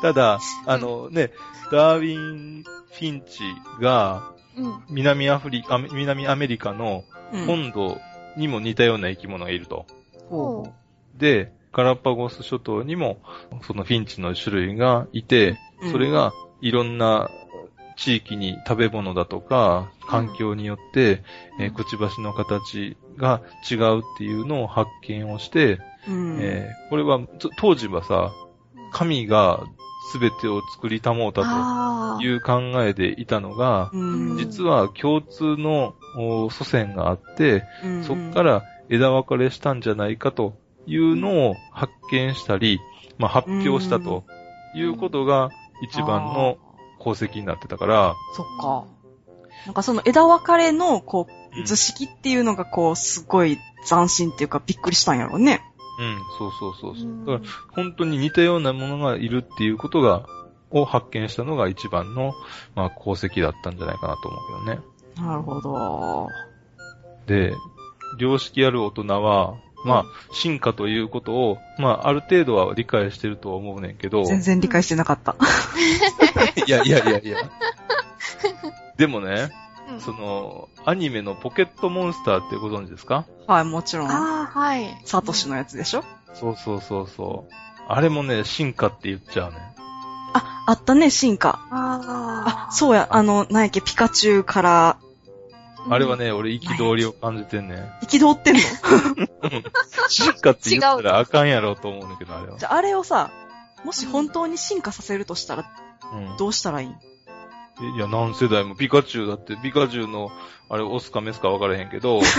[0.02, 1.32] ただ、あのね、
[1.70, 3.42] ダーウィン・フィンチ
[3.80, 4.32] が。
[4.88, 7.46] 南アフリカ、南アメリカのうん。
[7.46, 7.98] 本土
[8.36, 9.86] にも似たような生き物がいると。
[10.28, 10.72] ほ
[11.16, 13.18] で、ガラパゴス諸島にも、
[13.66, 17.28] そのフィンチの種類がいて、うそれ、がいろんな
[17.96, 21.22] 地域に食べ物だとか、環境によって、
[21.60, 25.78] えーくちばしの形が違うっていうのを発見をして、
[26.08, 26.38] うん。
[26.40, 28.32] えーこれは、と当時はさ、
[28.92, 29.64] 神が
[30.20, 34.36] 全てを作りたもうたあという考えでいたのが、うん。
[34.38, 38.04] 実は共通のお祖先があって、うん。
[38.04, 42.80] そっから枝分かれしたんじゃないかというのを発見したり、
[43.18, 44.24] まあ、発表したと
[44.74, 45.50] いうことが
[45.82, 46.58] 一番の
[47.04, 48.84] 功績になってたから、そっか。
[49.66, 55.62] なんかその枝分かれの、こう、うん図式っていうのがこう、すごい斬新っていうかびっくりしたんやろうね。
[56.00, 57.12] うん、そうそうそうそうう。
[57.12, 60.26] んだから本当に似たようなものがいるっていうことが、
[60.72, 62.34] を発見したのが一番の、
[62.74, 64.80] まあ、功績だったんじゃないかなと思うけどね。
[65.16, 66.28] なるほど。
[67.26, 67.54] で、
[68.18, 75.36] 良識ある大人は、まあ、進化ということを、まあ、ある程度は理解してるとは思うねんけど、全然理解してなかった。
[76.66, 77.38] いやいやいやいや。
[78.96, 79.50] でもね、
[79.90, 83.26] うんその、アニメのポケットモンスターってご存知ですか？
[83.46, 84.10] はい、もちろん。
[84.10, 84.98] ああ、はい。
[85.04, 86.04] サトシのやつでしょ？
[86.32, 87.52] そうそうそうそう。
[87.88, 89.58] あれもね、進化って言っちゃうね。
[90.32, 91.60] あ、あったね、進化。
[91.70, 94.96] ああ、そうや、あの、なんやっけ、ピカチュウから、
[95.90, 97.78] あれはね、俺憤りを感じてんねん。
[98.06, 98.60] 憤ってんの？
[100.08, 102.66] 進化って言ったらあかんやろと思うんだけど、あれはじ。
[102.66, 103.30] ゃあ、あれをさ、
[103.84, 105.64] もし本当に進化させるとしたら、
[106.12, 106.88] うんどうしたらいい？
[106.88, 110.30] いや、何世代もピカチュウだって、ピカチュウの、
[110.70, 112.20] あれ、オスかメスか分からへんけど、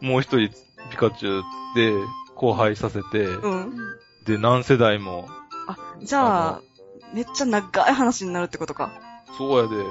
[0.00, 0.50] もう一人
[0.90, 1.42] ピカチュウ
[1.74, 1.92] で
[2.34, 3.74] 交配させて、うん。
[4.26, 5.28] で、何世代も、
[5.66, 6.60] あ、じゃあ、
[7.14, 8.92] めっちゃ長い話になるってことか。
[9.36, 9.84] そうやで、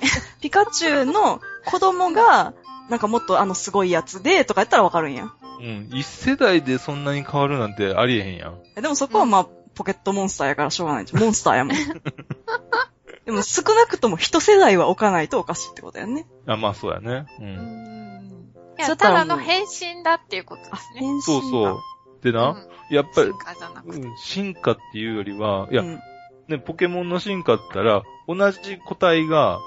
[0.40, 2.54] ピカチュウの子供が、
[2.88, 5.32] なんかもっとあのすごいやつで、とかやったらわかるんや。
[5.60, 8.58] うん、一世代でそんなに変わるなんてありえへんやん。
[8.76, 11.22] えでもそこはまあ、ポケットモンスターやからしょうがないじゃん。
[11.22, 11.76] モンスターやもん。
[13.26, 16.26] でも少なくとも一世代は置かないとおかしいってことやね。
[16.46, 17.26] あ、まあそうやね。
[17.38, 17.42] う。
[17.42, 18.52] うんん。
[18.78, 21.00] いや、ただの変身だっていうことであ、すね。
[21.00, 21.78] 変身そうそう。
[22.22, 24.06] でな、うんやっぱり進、化じゃなくて。
[24.06, 26.00] うん、進化っていうよりは、いや、うん
[26.48, 29.58] ね、ポケモンの進化ったら、同じ個体が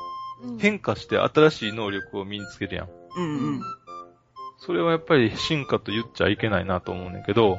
[0.44, 2.90] うん変化して新しい能力を身につけるやん。
[3.18, 3.62] うんうん。
[4.58, 7.58] それはやっぱり進化と言っちゃいけないなと思うねんけど、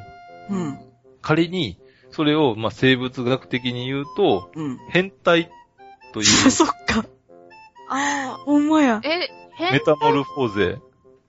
[0.51, 0.79] うん。
[1.21, 1.79] 仮に、
[2.11, 4.79] それを、まあ、生物学的に言うと、うん。
[4.89, 5.51] 変態
[6.13, 7.05] とい そっか。
[7.89, 9.01] あほんまや。
[9.05, 9.29] え、
[9.73, 10.79] メタモルフォーゼ、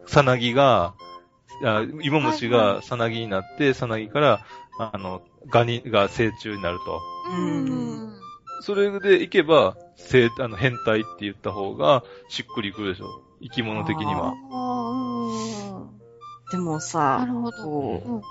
[0.06, 0.94] さなぎが、
[1.64, 4.46] あ芋虫はいはがさなぎになって、さなぎから、
[4.80, 7.02] あの、ガニが成虫になると。
[7.32, 8.23] うん。
[8.62, 13.22] それでいけば、生、あの、変態って言った方が、しっくりくるでしょ。
[13.42, 14.34] 生き物的には。
[14.52, 15.84] あ
[16.52, 17.58] でもあ、なさる、ほど。
[17.64, 18.22] こうんう、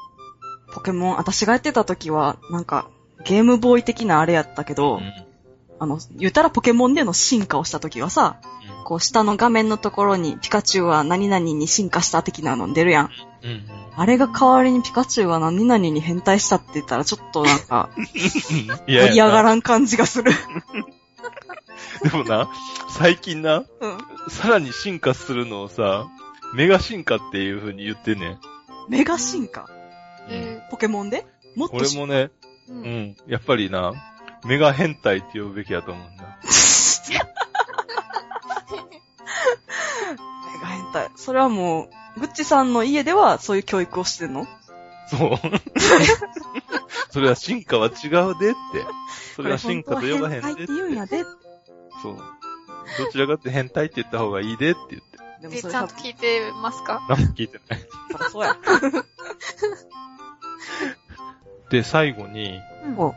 [0.72, 2.88] ポケモン、私がやってた時は、なんか、
[3.24, 5.12] ゲームボーイ的なあれやったけど、うん
[5.82, 8.36] あの、言ったらポケモンでの進化をした時はさ、
[8.84, 13.10] こう下の画面のところにピカチュウは何々に進化した的なの出るやん。
[13.42, 13.50] うん。
[13.50, 13.81] うん。
[13.96, 19.44] あれが代わりにピカチュウは何々に変態したって言ったらちょっとなんか 盛り上がん。
[19.44, 20.32] らん感じがする。
[22.02, 22.48] でもな、
[22.90, 23.98] 最近な、うん。
[24.28, 26.06] さらに進化するのをさ、
[26.54, 28.38] メガ進化っていう風に言ってんねん。
[28.88, 29.68] メガ進化？
[30.28, 31.26] えポケモンで？
[31.56, 32.30] もっとし、俺もね、
[32.68, 32.72] う。
[32.72, 33.92] うんん、やっぱりな、
[34.44, 36.38] メガ変態って呼ぶべきだと思うんだ。
[37.12, 37.18] メ
[40.60, 41.10] ガ変態。
[41.16, 44.46] それはもう、グッチさんの家ではそういう教育をしてんの？
[45.08, 45.30] そう。
[47.10, 47.92] それは進化は違う
[48.38, 48.56] でって。
[49.36, 50.56] それは進化と呼ばへんでって。
[50.56, 51.24] 変態って言うんやで。
[52.02, 52.16] そう。
[52.98, 55.18] どちらかって変態って言った方がいいでって言って。
[55.42, 57.04] で、でもそれちゃんと聞いてますか？
[57.08, 57.80] 何も聞いてない。
[58.30, 58.56] そうや。
[61.70, 63.14] で、最後に、うんお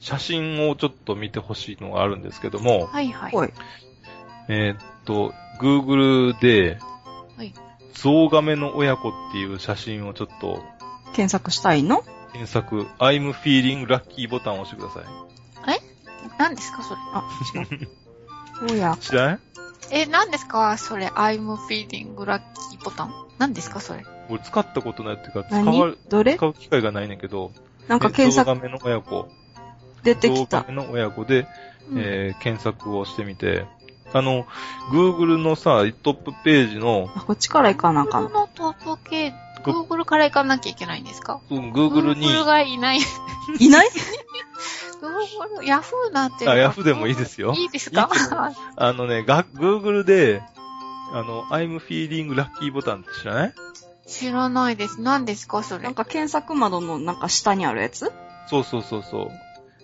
[0.00, 3.52] 写真をちょっと見てほしいのがあるんですけども、はいはい。
[4.48, 6.78] えーっと、Google で、
[7.36, 7.52] はい
[8.00, 10.62] ゾウガメの親子っていう写真をちょっと
[11.14, 12.04] 検索したいの？
[12.32, 15.04] 検索、I'm feeling lucky ボタンを押してください。
[16.38, 16.82] 何ですか？
[16.84, 17.00] それ。
[17.12, 18.72] あ、違う。
[18.72, 18.96] おや。
[19.00, 19.38] 知らない
[19.90, 20.76] え、何ですか？
[20.78, 21.06] それ。
[21.08, 22.40] I'm feeling lucky
[22.84, 23.12] ボタン。
[23.38, 23.80] 何ですか？
[23.80, 24.04] それ。
[24.28, 26.36] 俺使ったことないっていうか、使わ何どれ？
[26.36, 27.52] 使う機会がないねんけど、
[27.88, 29.28] なんか検索ゾウガメの親子、
[30.04, 30.80] 出てきたゾウガ。
[30.82, 31.48] メの親子で、
[31.90, 33.64] うんえー検索をしてみて、
[34.12, 34.46] あの、
[34.90, 38.32] Google のさ、トップページの、あ、こっちから行かなあか Google ん。
[38.32, 38.48] の？
[38.54, 41.40] トップ系、Google から行かなきゃいけないんですか？
[41.50, 43.00] うん Google に、Google がいない。
[43.58, 43.88] いない？
[45.00, 46.48] Google、Yahoo なんて。
[46.48, 47.54] あ、Yahoo でもいいですよ。
[47.56, 48.08] いいですか？
[48.76, 50.42] あのね、が、Google で、
[51.12, 53.54] あの、I'm feeling lucky ボタンって知らない？
[54.06, 55.00] 知らないです。
[55.02, 55.84] 何ですかそれ？
[55.84, 55.94] なん。
[55.94, 58.10] か検索窓のなんか下にあるやつ？
[58.48, 59.30] そうそうそうそう。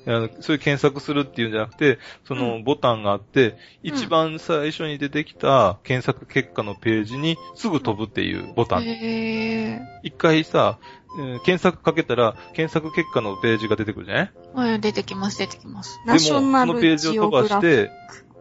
[0.04, 8.82] そういう検索するっていうんじゃなくて、そのボタンがあって、一番最初に出てきた検索結果のページにすぐ飛ぶっていうボタン。
[8.84, 11.04] へ一回さ、えー
[11.44, 14.32] 検索かけたら、検索結果のページが出てくるじゃない？
[14.54, 14.58] ー。
[14.58, 16.00] はい、出てきます、出てきます。
[16.06, 17.88] ナショナでも、そのペールジを飛ばして、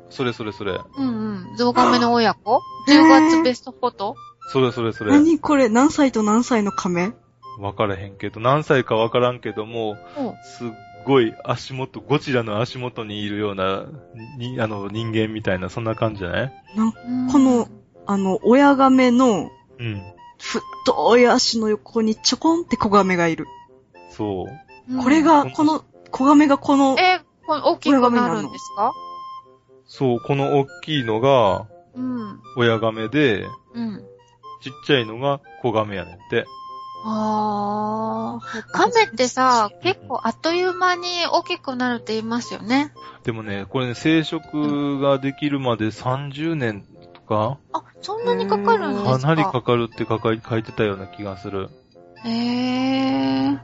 [0.10, 0.80] それそれそれ。
[0.98, 1.56] うんうん。
[1.56, 4.16] ゾウガメの親子 ?10 月ベストフォト？
[4.52, 5.06] それそれそク。
[5.06, 5.12] れ。
[5.12, 5.70] 何これ？
[5.70, 7.14] 何歳と何歳の亀？
[7.60, 10.70] わからへんけど、何歳かわからんけども、おすっ
[11.06, 13.86] ごい足元、ゴジラの足元にいるような、
[14.38, 16.54] に、あの、人間みたいな、そんな感じじゃない？
[16.76, 16.92] なん
[17.32, 17.68] この、
[18.06, 20.02] あの、親亀のうん。
[20.38, 23.46] 太い足の横にちょこんって小亀がいる。
[24.10, 24.94] そう。
[24.94, 28.92] うんこれが、この、小亀がこの、え、この大きくなるんですか？
[29.86, 32.42] そう、この大きいのがうん。
[32.58, 34.04] 親亀で、うん。
[34.62, 36.46] ちっちゃいのが子亀やねんって。
[37.06, 38.64] あー。
[38.72, 42.94] 亀ってさ、結構あっという間に大きくなるって言いますよね。
[43.24, 49.20] でもね、これね、生殖ができるまで30年とか、あ、そんなにかかるんですか？
[49.20, 51.70] かなりかかるって書か書いてたような気がする。
[52.24, 53.60] へー。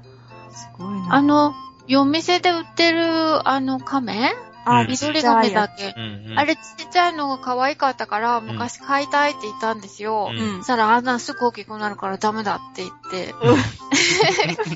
[0.51, 1.15] すごいな。
[1.15, 1.53] あの、
[1.87, 4.33] 夜店で売ってる、あの、亀？
[4.69, 5.95] あ、うん緑亀だっけ。
[6.35, 10.29] あれちっちゃいのが可愛かったから、昔買いたいって言ったんですよ。
[10.59, 13.33] そしたらあんなすぐ大きくなるからダメだって言って。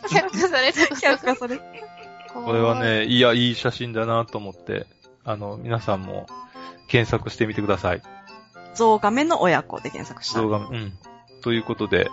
[0.10, 1.60] 却下された却下され。
[2.34, 4.88] これは、ね、いや、いい写真だなと思って、
[5.24, 6.26] あの、皆さんも
[6.88, 8.02] 検索してみてください。
[8.74, 10.40] ゾウガメの親子で検索した。
[10.40, 10.94] ゾウガメ、うん。
[11.42, 12.10] ということで、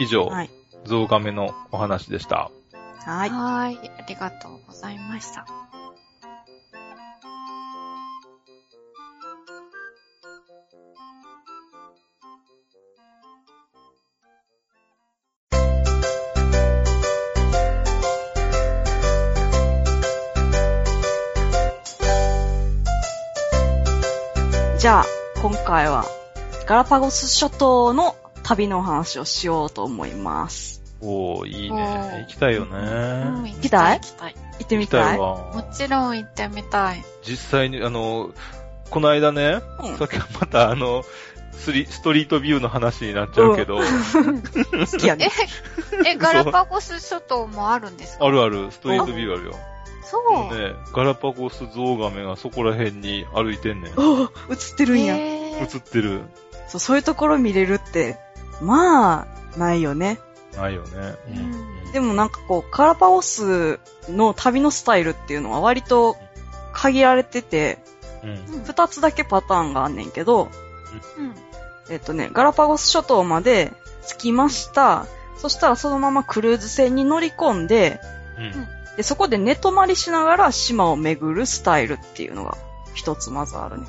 [0.00, 0.50] 以上、はい。
[0.84, 2.50] ゾウガメのお話でした。
[3.04, 3.30] はい。
[3.30, 3.90] はーい。
[3.98, 5.46] ありがとうございました。
[24.82, 25.04] じゃあ、
[25.40, 26.04] 今回は、
[26.66, 30.82] ガラパゴス諸島の旅のお話をしようと思います。
[31.00, 31.82] おー、いいおね。
[31.84, 33.52] ー行きたいようん、ね。
[33.54, 34.00] 行きたい？
[34.00, 34.34] 行きたい。
[34.58, 35.64] 行ってみたたいも。
[35.72, 37.04] ちろん行ってみたい。
[37.22, 38.32] 実際に、あの、
[38.90, 41.04] この間ね、うんさっきまたあの、
[41.52, 43.78] スリストリートビューの話になっちゃうけど、
[44.90, 45.30] 好きやね。
[46.04, 48.24] え、ガラパゴス諸島もあるんですか？
[48.24, 49.54] あるある、ストリートビューあるよ。
[50.04, 50.18] そ
[50.50, 50.54] う。
[50.56, 53.92] ね、ガラパゴスゾウガメがそこら辺に歩いてんねん。
[53.96, 54.28] お映っ
[54.76, 55.16] てるんや。
[55.16, 56.22] 映ってる。
[56.68, 58.18] そう、そういうところ見れるって、
[58.60, 60.18] まあ、ないよね。
[60.56, 61.14] ないよね。
[61.28, 66.16] うんでもなんかこう、ガラパゴスの旅のスタイルっていうのは割と
[66.72, 67.78] 限られてて、
[68.22, 68.30] うん。
[68.30, 70.48] うん二つだけパターンがあんねんけど、
[71.18, 71.34] うん。
[71.90, 73.72] えっとね、ガラパゴス諸島まで
[74.08, 75.06] 着きました。
[75.36, 78.00] そしたらそのままクルーズ船に乗り込んで、
[78.38, 78.68] うん。
[78.96, 82.56] で、そこで寝泊まりしながら島を巡るスタイルっていうのが
[82.94, 83.86] 一つまずあるね。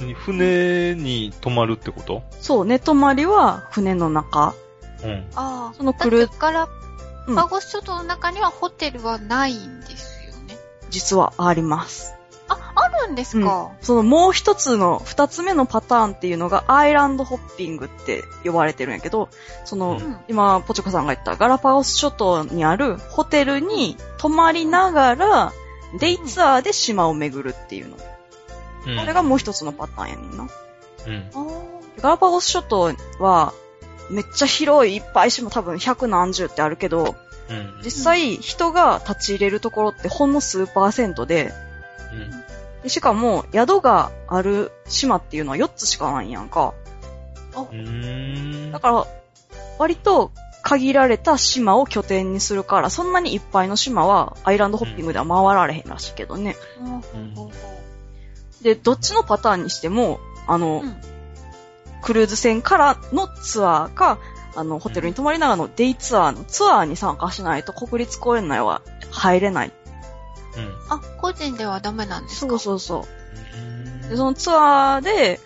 [0.00, 0.14] うん。
[0.14, 2.22] 船に泊まるってこと？
[2.40, 4.54] そう、寝泊まりは船の中。
[5.02, 5.26] うん。
[5.34, 5.74] ああ。
[5.76, 6.68] そのクルーだってガラ
[7.34, 10.56] パゴス諸島の中にはホテルはないんですよね。
[10.90, 12.14] 実はあります。
[12.78, 13.72] あ、あるんですか？
[13.80, 19.28] そのもう一つの、二つ目のパターンっていうのが、アイランドホッピングって呼ばれてるんやけど、
[19.64, 25.52] その、うん今、ポチョコさんが言ったガラパゴス諸島にあるホテルに泊まりながら、
[25.98, 27.96] デイツアーで島を巡るっていうの。
[27.96, 30.48] うんこれがもう一つのパターンやねんな。
[31.06, 31.30] うん。
[32.00, 33.52] ガラパゴス諸島は、
[34.08, 37.14] めっちゃ広い、いっぱい島多分百何十ってあるけど、
[37.50, 37.80] うん。
[37.84, 41.52] 実際人が立ち入れるところってほんの数パーセントで、
[42.82, 46.74] でしかも宿がある島っていうのは4つしかないやんか。
[47.72, 47.78] うん。
[47.78, 48.72] うん。
[48.72, 49.06] だから、
[49.78, 50.30] 割と
[50.62, 56.56] 限られた島を拠点にするから、そんなにいっぱいの島はアイランドホッピングでは回られへんらしいけどね。
[56.80, 57.50] うん
[58.62, 60.96] で、どっちのパターンにしても、あの、うん
[62.00, 64.18] クルーズ船からのツアーか、
[64.54, 69.72] あの、ホテルに泊まりながらのデイツアーのツアーに参加しないと国立公園内は入れない。
[70.58, 70.74] うん。
[70.88, 72.50] あ、個人ではダメなんですか？
[72.50, 73.06] そうそうそ
[74.06, 74.10] う。
[74.10, 75.40] で、そのツアーで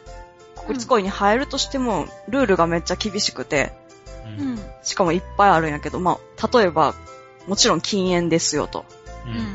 [0.56, 3.72] 国立公園に入るとしても、ルールがめっちゃ厳しくて、
[4.38, 4.40] う。
[4.40, 4.60] うんん。
[4.82, 6.94] しかもいっぱいあるんやけど、まあ、例えば、
[7.46, 8.84] もちろん禁煙ですよと。
[9.26, 9.32] うん。
[9.32, 9.54] うん。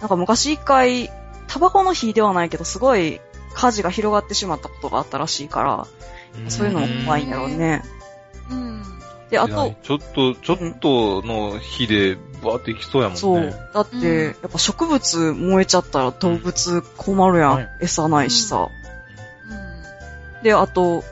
[0.00, 1.10] なんか昔一回、
[1.48, 3.20] タバコの火ではないけど、すごい
[3.54, 5.86] 火事が広がってしまったことがあったらしいから、
[6.50, 7.82] そういうのも怖いんだろうね。
[8.50, 8.82] うん。
[9.30, 13.20] で、あと、ちょっと、ちょっとの火でバーっていきそうやもんね。
[13.20, 13.70] そう。
[13.74, 17.54] だって、うんやっぱ植物燃えちゃったら動物困るやん。
[17.54, 18.68] はい餌ないしさ。
[20.36, 20.42] うん。
[20.42, 21.04] で、あと、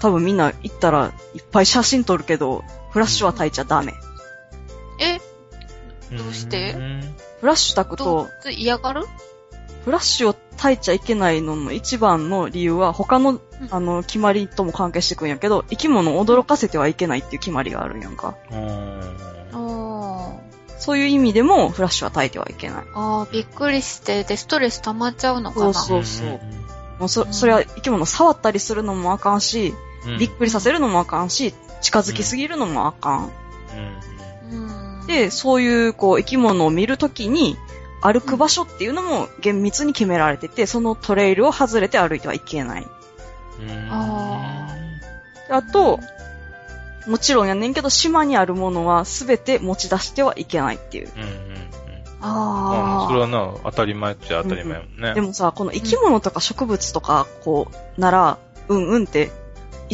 [0.00, 3.94] 多分みんな行ったらいっぱい写真撮るけど、フラッシュは焚いちゃダメ。
[5.00, 5.20] え、
[6.10, 6.16] うん。
[6.18, 6.74] どうして？
[6.76, 9.06] うんフラッシュ焚く動と、物嫌がる？
[9.84, 13.38] フラッシュを焚いちゃいけないのの一番の理由は、他の、
[13.70, 18.34] あの、決まりとも関係してくんやけど、生き物を驚かせてはいけないっていう決まりがあるんやんか。
[18.50, 19.14] うん。
[20.84, 22.84] そういう意味でも、フラッシュは焚いてはいけない。
[22.92, 25.72] あー、びっくりして、で、ストレス溜まっちゃうのかな。
[25.72, 26.40] そうそう
[26.98, 29.74] もうそ、それは生き物触ったりするのもあかんし、
[30.06, 33.32] うんびっくりさせるのもあかんし、近づきすぎるのもあかん。
[34.52, 35.06] うん。
[35.06, 37.56] で、そういう、こう、生き物を見るときに、
[38.02, 42.82] 歩く場所っていうのも厳密に決められてて、そのトレイルを外れて歩いてはいけない。
[42.82, 43.88] うん。
[43.90, 44.68] あ
[45.48, 46.00] であと、
[47.06, 51.12] もちろんやねんけど、島にあるものは全て持ち出してはいけないっていう。
[51.14, 51.34] うんうんうん。
[52.20, 55.14] ああ、それはな、当たり前っちゃ当たり前やもんね。
[55.14, 58.38] でもさ、この生き物とか植物とか、こう、なら、
[58.68, 59.30] うんうんって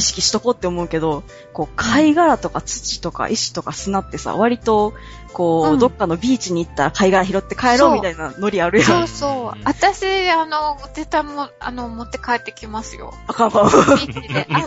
[0.00, 4.94] 意識しとこうって思うけど、こう、貝殻とか土とか石とか砂ってさ、割と、
[5.34, 8.86] こう、うんどっかのビーチに行ったら貝殻拾って帰ろそううみたいなノリあるやん。
[8.86, 9.60] そうそう。
[9.64, 13.12] 私、あの、絶対も、あの、持って帰ってきますよ。
[13.26, 13.66] あかんあかん。
[13.68, 14.46] ビーチで。
[14.50, 14.62] あ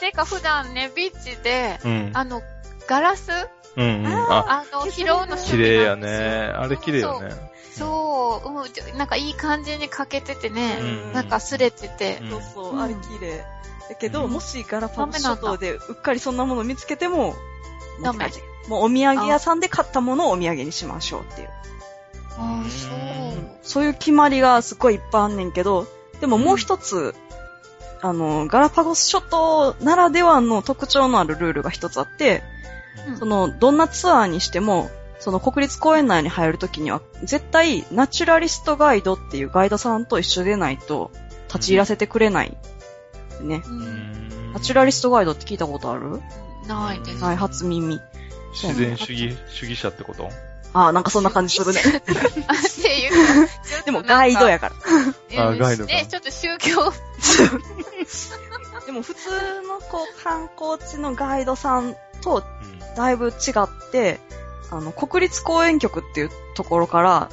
[0.00, 2.10] てか普段ね、ビーチで、うん。
[2.14, 2.42] あの、
[2.88, 3.30] ガラス？
[3.76, 4.32] うんうん。
[4.32, 6.52] あ、あの、拾うの綺麗やね。
[6.56, 7.51] あれ綺麗よね。
[7.76, 13.44] そう、うんなんかいい感じにかけててね、うんなんか擦れててう、んそうそうう、んあれ綺麗。
[13.88, 17.34] だけど、うんもしガラパゴス諸島でうっかりそんなもの見つけても、
[18.02, 18.30] ダメ
[18.68, 21.48] もうお土産屋さんで買ったものをお土産にしましょうっていう。
[22.38, 22.92] ああ、そう。
[23.62, 25.86] そういう決まりがすごいいっぱいあんねんけど、
[26.20, 27.14] でももう一つ、
[28.00, 32.42] あの、ガラパゴス諸島ならではの特徴のあるルールが一つあって、
[33.08, 34.90] うんその、どんなツアーにしても、
[35.22, 41.12] その国立公園内に入るときには、絶対、ナチュラリストガイドっていうガイドさんと一緒でないと、
[41.46, 42.56] 立ち入らせてくれない。
[43.40, 43.62] ね。
[43.64, 43.70] う。
[43.70, 46.20] うんんナチュラリストガイドって聞いたことある？
[46.66, 47.22] ないです。
[47.22, 48.00] はい、初耳。
[48.52, 50.28] 自然主義、主義者ってこと？
[50.72, 51.80] ああ、なんかそんな感じするね。
[52.48, 53.08] あってい
[53.44, 53.48] う。
[53.86, 54.74] でもガイドやから。
[55.38, 55.54] うん。
[55.54, 56.92] あガイドかね、ちょっと宗教。
[58.86, 59.30] でも普通
[59.62, 64.18] のこう観光地のガイドさんとうんだいぶ違って、
[64.72, 67.28] あの、国立公園局っていうところから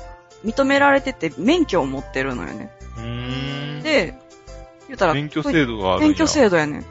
[0.45, 2.71] 認められてて免許を持ってるのよね。
[3.81, 4.15] で、
[4.87, 6.01] 言うたら、免許制度がある。
[6.01, 6.85] 免許制度やねん。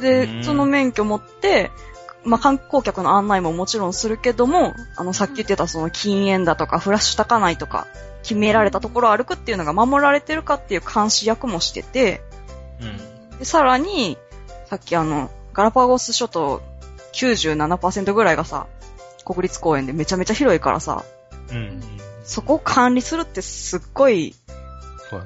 [0.00, 1.70] でう、んその免許持って、
[2.24, 7.86] まあ、観光客の案内ももちろんするけども、あの、さっき言ってたその禁煙だとか、フラッシュ焚かないとか、
[8.22, 12.22] 決められたところを歩くっていうのが守られてるかっていう監視役もしてて、
[12.80, 13.38] うん。
[13.38, 14.18] で、さらに、
[14.68, 16.60] さっきあの、ガラパゴス諸島
[17.12, 18.66] 97%ぐらいがさ、
[19.26, 21.04] 国立公園でめちゃめちゃ広いからさ、
[21.50, 21.82] うん。
[22.24, 24.34] そこを管理するってすっごい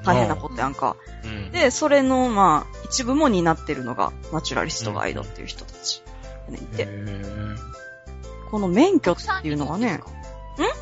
[0.03, 0.95] 大変なことやんか。
[1.23, 1.51] うん。
[1.51, 6.03] で、それの、まあ、一部も担ってるのが、ナチュラリストガイドっていう人たち。
[6.77, 7.57] やねん
[8.49, 10.01] この免許っていうのがね、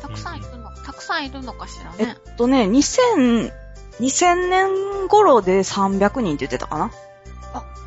[0.02, 2.16] たくさんいるの、たくさんいるのかしらえっね。
[2.36, 3.52] とね、2000、
[4.00, 6.90] 2000年頃で300人って言ってたかな？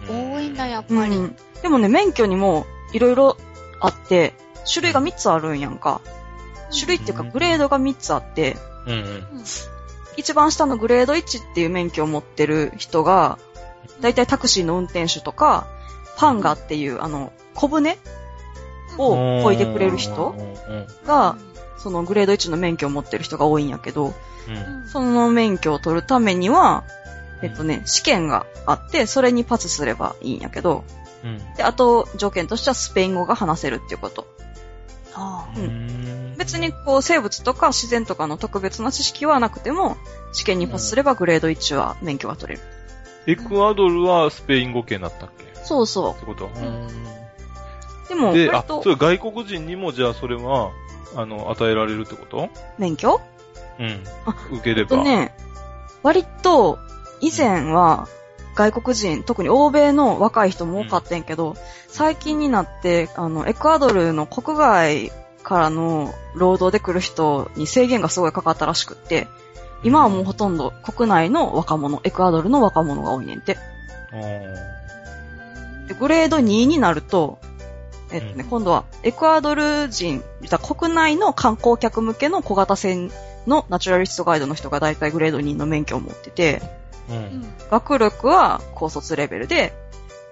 [0.07, 1.15] 多いんだ、やっぱり。
[1.15, 1.35] うん。
[1.61, 3.37] でもね、免許にもいろいろ
[3.81, 4.33] あって、
[4.71, 6.01] 種類が3つあるんやんか。
[6.71, 8.57] 種類っていうかグレードが3つあって、
[8.87, 9.25] うんうん。
[10.17, 13.37] 一番下のグレード1っていう免許を持ってる人が、
[14.01, 15.67] だいたいタクシーの運転手とか、
[16.17, 17.97] パンガっていう、あの、小舟
[18.97, 20.35] を漕いでくれる人
[20.67, 21.37] うんが、
[21.77, 26.83] そのグレード1の免許を持ってる人が多いんやけど、うんその免許を取るためには、
[27.41, 30.83] えっとね、試験があって、それにパスすればいいんやけど、
[31.23, 34.27] うんで、あと、条件としてはスペイン語が話せるっていうこと。
[36.37, 39.97] 別にこう、生物とか自然とかの特別な知識はなくても、
[40.31, 42.65] 試験にパスすればグレード1は免許が取れる。
[43.27, 45.43] エクアドルはスペイン語圏だったっけ？
[45.43, 46.45] っそうそてこと？
[46.47, 46.49] う。
[48.09, 50.71] でも、で、あ割、とそれ外国人にもじゃあそれは、
[51.15, 52.49] あの、与えられるってこと？
[52.77, 53.21] 免許？
[53.79, 54.35] うんあ。
[54.51, 54.97] 受ければ。
[54.97, 55.35] えっとね、
[56.01, 56.79] 割と、
[57.21, 58.07] 以前は、
[58.55, 61.55] 外国人、特に欧米の若い人も多かったんやけど、
[61.87, 65.11] 最近になって、あの、エクアドルの国外
[65.43, 69.27] からの労働で来る人に制限がすごいかかったらしくって、
[69.83, 73.57] 今はもうほとんど国内の若者、エクアドルの若者が多いねんて。
[75.87, 77.39] で、グレード2になると、
[78.11, 78.45] えっとね、うん。
[78.49, 80.23] 今度はエクアドル人、
[80.61, 83.11] 国内の観光客向けの小型船
[83.47, 86.61] のナチュラリストガイドの人が大体グレード2の免許を持ってて、
[87.69, 89.73] 学力は高卒レベルで、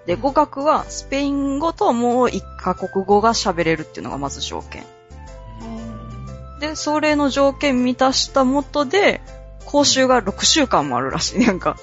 [0.06, 4.84] で、語学はスペイン語ともう一カ国語が喋れるっていうのがまず条件。
[6.60, 9.22] で、それの条件満たしたもとで、
[9.66, 11.48] 講習が6週間もあるらしいね。
[11.48, 11.78] なんか、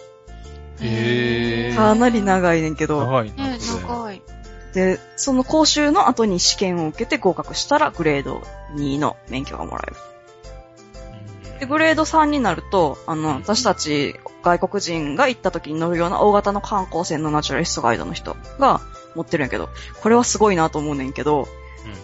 [0.80, 3.58] へーかなり長いねんけど、長いな、ね。
[3.82, 4.22] 長い。
[4.74, 8.42] で、その講習の後に試験を受けて合格したらグレード
[8.74, 9.96] 2の免許がもらえる。
[11.58, 18.80] で、グレード3になると、あの、私たち外国人が行った時に乗るような大型の観光船のナチュラリストガイドの人が
[19.14, 19.68] 持ってるんやけど、
[20.02, 21.48] これはすごいなと思うねんけど、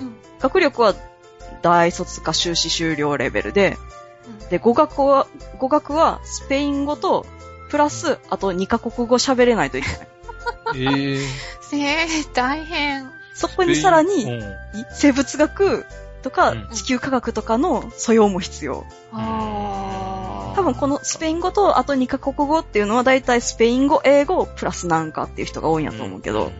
[0.00, 0.16] うんうん。
[0.40, 0.94] 学力は
[1.62, 3.76] 大卒か修士修了レベルで、
[4.26, 5.26] うんで、語学は、
[5.58, 7.26] 語学はスペイン語と、
[7.70, 10.08] プラス、あと2カ国語喋れないといけない。
[10.76, 11.20] ええ
[11.72, 13.10] えー、大変。
[13.34, 14.42] そこにさらうに、ん
[14.94, 15.84] 生物学
[16.24, 18.84] とかうん地球科学とかの素養も必要。
[19.12, 26.52] 多分このスペイン語とあと2カ国語っていうのは大体スペイン語、英語、プラスなんかっていう人が多いんやと思うけど。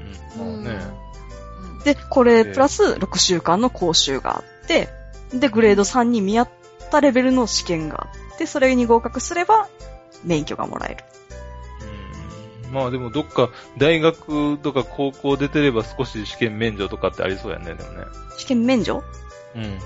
[1.85, 4.89] で、これプラス6週間の講習があって、
[5.33, 6.49] で、グレード3に見合っ
[6.91, 9.69] たレベルの試験があって、それに合格すれば
[10.25, 11.05] 免許がもらえる。
[12.67, 18.05] うんまあでもどっか大学とか高校出てれば少し試験免除とかってありそうやね、でもね。
[18.37, 19.05] 試験免除？
[19.55, 19.65] うん。
[19.65, 19.81] うん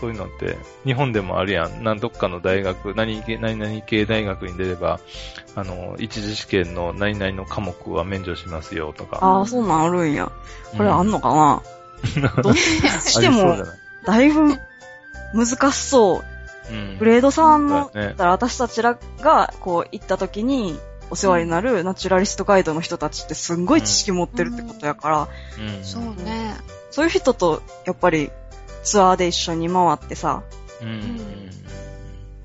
[0.00, 1.82] そういうのって、日本でもあるやん。
[1.82, 5.00] なんどっかの大学、何系、何々系大学に出れば、
[5.56, 9.18] あの、一次試験の何々の科目は免除しますよとか。
[9.20, 10.30] ああ、そんなんあるんや。
[10.76, 11.62] これあんののかな、
[12.42, 13.56] どっちしても
[14.04, 14.56] だいぶ
[15.34, 16.24] 難しそう。
[16.70, 20.78] うんグレード3の、だから私たちらが、こう、行った時に、
[21.10, 25.28] お世話になるナチュラリストガイドの人たちってすんごい知識持ってるってことやから、
[25.58, 26.54] うんそうね。
[26.90, 28.30] そういう人と、やっぱり、
[28.82, 30.42] ツアーで一緒に回ってさ、
[30.80, 31.50] うん。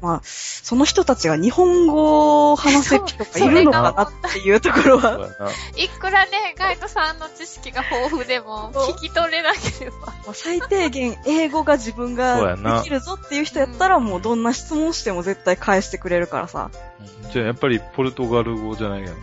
[0.01, 5.29] まあ、その人たちが日本語を話せる人がいるのかなっていうところは。
[5.77, 9.97] いくらね、ガイドさんの知識が豊富でも、聞き取れなければ。
[10.27, 16.69] まあ最低限英語が自分がなできるぞっていう人やったら、もうどんな質問しても絶対返してくれるからさ。
[16.99, 19.15] うんじゃあやっぱりポルトガル語じゃないやん。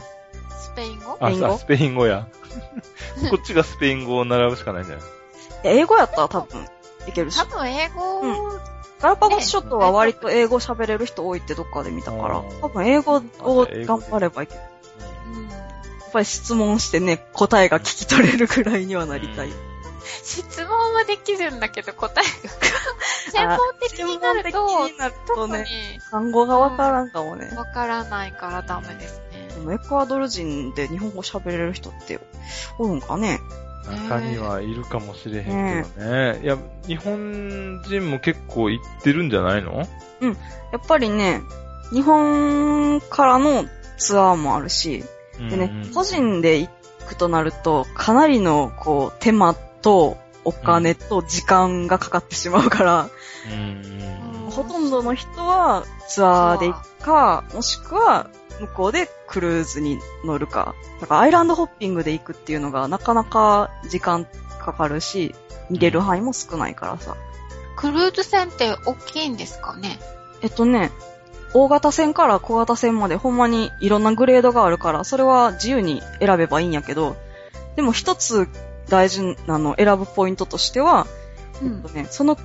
[0.58, 1.16] スペイン語？
[1.20, 2.26] あ、スペイン語あスペイン語や。
[3.30, 5.04] こっちがスペイン語を習うしかないんじゃない？
[5.64, 6.66] 英語やったら多分
[7.06, 7.44] いけるし多。
[7.44, 8.60] 分英語、う
[9.00, 14.60] ガラパゴス諸島は割と英語喋れる人多いってどっかで見たから多分英語を頑張ればいける。
[14.60, 14.70] うん
[15.48, 19.50] やっぱり質問してね、答えが聞き取れるくらいにはなりたい。
[20.24, 22.52] 質問はできるんだけど答えが。
[23.30, 25.66] 専門的になると、専門的になるとね、
[26.10, 27.52] 単語がわからんかもね。
[27.56, 29.50] わからないからダメですね。
[29.54, 32.18] でもエクアドル人で日本語喋れる人って
[32.78, 33.40] おるんかね
[33.86, 36.40] 中にはいるかもしれへんけどね。
[36.42, 36.56] いや、
[36.86, 39.78] 日本人も結構行ってるんじゃないの？
[39.78, 39.86] やっ
[40.86, 41.40] ぱりね、
[41.92, 43.64] 日本からの
[43.96, 45.04] ツアーもあるし、
[45.38, 45.94] でね、うん。
[45.94, 46.70] 個人で行
[47.06, 53.10] くとなると、かなりの、こう、手間と、お金と時間がかかってしまうから、
[53.52, 53.84] うん。
[54.44, 54.50] うん。
[54.50, 58.28] ほとんどの人はツアーで行くか、もしくは
[58.60, 60.74] 向こうでクルーズに乗るか。
[61.00, 64.26] だからアイランドホッピングで行くっていうのがなかなか時間
[64.60, 65.34] かかるし、
[65.70, 67.16] 見れる範囲も少ないからさ。
[67.76, 69.98] クルーズ船って大きいんですかね？
[70.42, 70.90] えっとね、
[71.54, 77.16] 大型船から小型船までほんまにいろんなグレードがあるから、それは自由に選べばいいんやけど、
[77.76, 78.48] でも一つ
[78.88, 81.06] 大事なの選ぶポイントとしては、
[81.62, 82.36] うんえっとね、その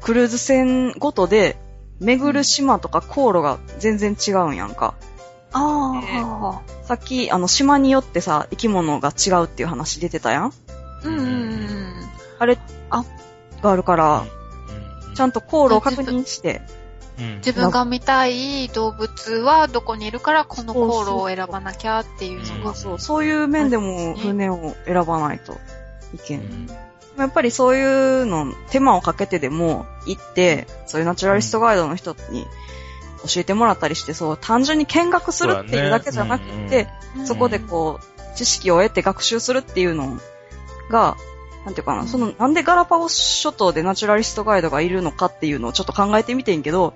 [0.00, 1.56] クルーズ船ごとで
[2.00, 4.94] 巡る島とか航路が全然違うんやんか。
[5.54, 10.52] あさっき、あの、島によってさ、生き物が違うっていう話出てたやんあ。
[11.04, 11.94] うんうんうん。
[12.38, 12.58] あれ、
[12.90, 13.04] あ
[13.62, 14.24] があるから、
[15.14, 16.84] ちゃんと、と航路を確認して、うん
[17.36, 22.74] 自分が見たい動物はどこにいるから、この航路を選ばなきゃっていうのが。
[22.74, 25.52] そう、そういう面でも船を選ばないと
[26.12, 26.36] いけ。
[26.36, 26.68] うんん
[27.16, 32.44] やっぱりそういうの、手間をかけてでも行って、そういうナチュラリストガイドの人に
[33.26, 40.18] 教えてもらったりして、そう、単純に見学するっていうだけじゃなくて、うんそこでこう、知識を得て学習するっていうの
[40.90, 41.16] が、
[41.64, 46.94] なんていうかな、その、なんでガラパゴス諸島でナチュラリストガイドがいるのかっていうのをちょっと考えてみてんけど、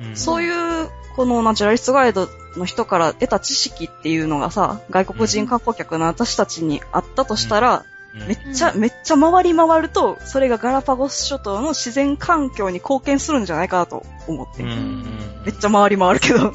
[0.00, 0.16] うん。
[0.16, 14.62] そういう、このナチュラリストガイドの人から得た知識っていうのがさ、外国人観光客の私たちにあったとしたら、うんめっちゃ、うんめっちゃ回り回ると、それがガラパゴス諸島の自然環境に貢献するんじゃないかなと思って。
[14.62, 16.52] うんうんめっちゃ回り回るけど。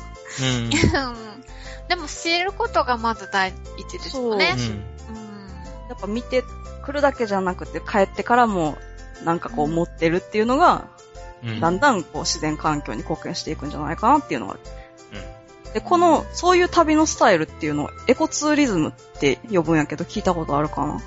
[1.87, 4.55] でも知ることがまず第一ですよね。
[5.89, 6.43] やっぱ見て
[6.83, 8.77] くるだけじゃなくて、帰ってからも、
[9.23, 10.87] なんかこう持ってるっていうのが、
[11.43, 11.59] うん。
[11.59, 14.61] だんだんこう自然環境に貢献していくんじゃないかなっていうのがある。
[15.73, 21.01] で、この、そういう旅のスタイルっていうのをエコツーリズムって呼ぶんやけど、聞いたことあるかな、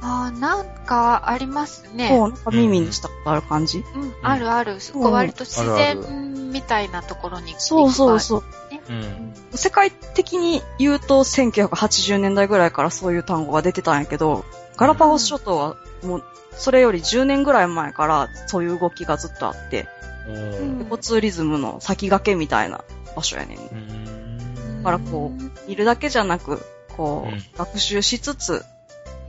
[0.00, 2.08] ああ、なんかありますね。
[2.08, 4.80] そう、なんか耳にしたことある感じ、うん、あるある。
[4.80, 8.44] そこ割と自然みたいなところに行くそうそうそう。
[8.90, 9.34] うん。
[9.52, 14.44] 世界的に言うと1980年代ぐらいからそういう単語が出てたんやけど、
[14.76, 19.88] ガラパゴス諸島はもうそれより10年ぐらい前からそういう動きがずっとあって、
[20.28, 22.84] エコツーリズムの先駆けみたいな
[23.16, 23.58] 場所やねん。
[23.58, 24.82] うん。
[24.82, 26.62] だからこう、見るだけじゃなく、
[26.96, 27.42] こう、うん。
[27.56, 28.64] 学習しつつ、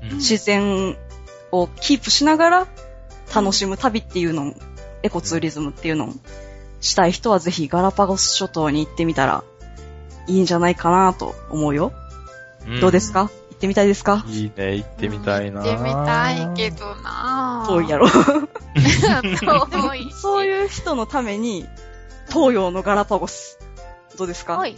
[0.03, 0.97] うん自然
[1.51, 2.67] をキープしながら
[3.33, 4.53] 楽しむ旅っていうのを、
[5.03, 6.13] エコツーリズムっていうのを
[6.81, 9.43] したい人はぜひガラパゴス諸島に行ってみたら
[10.27, 11.91] いいんじゃないかなと思うよ。
[12.67, 13.29] うんどうですか？
[13.49, 14.23] 行ってみたいですか？
[14.27, 15.63] いいね、行ってみたいな。
[15.63, 18.07] 行ってみたいけどな遠いやろ。
[18.09, 20.13] 遠いし。
[20.13, 21.65] そういう人のために、
[22.29, 23.57] 東洋のガラパゴス。
[24.17, 24.57] どうですか？
[24.57, 24.75] はい。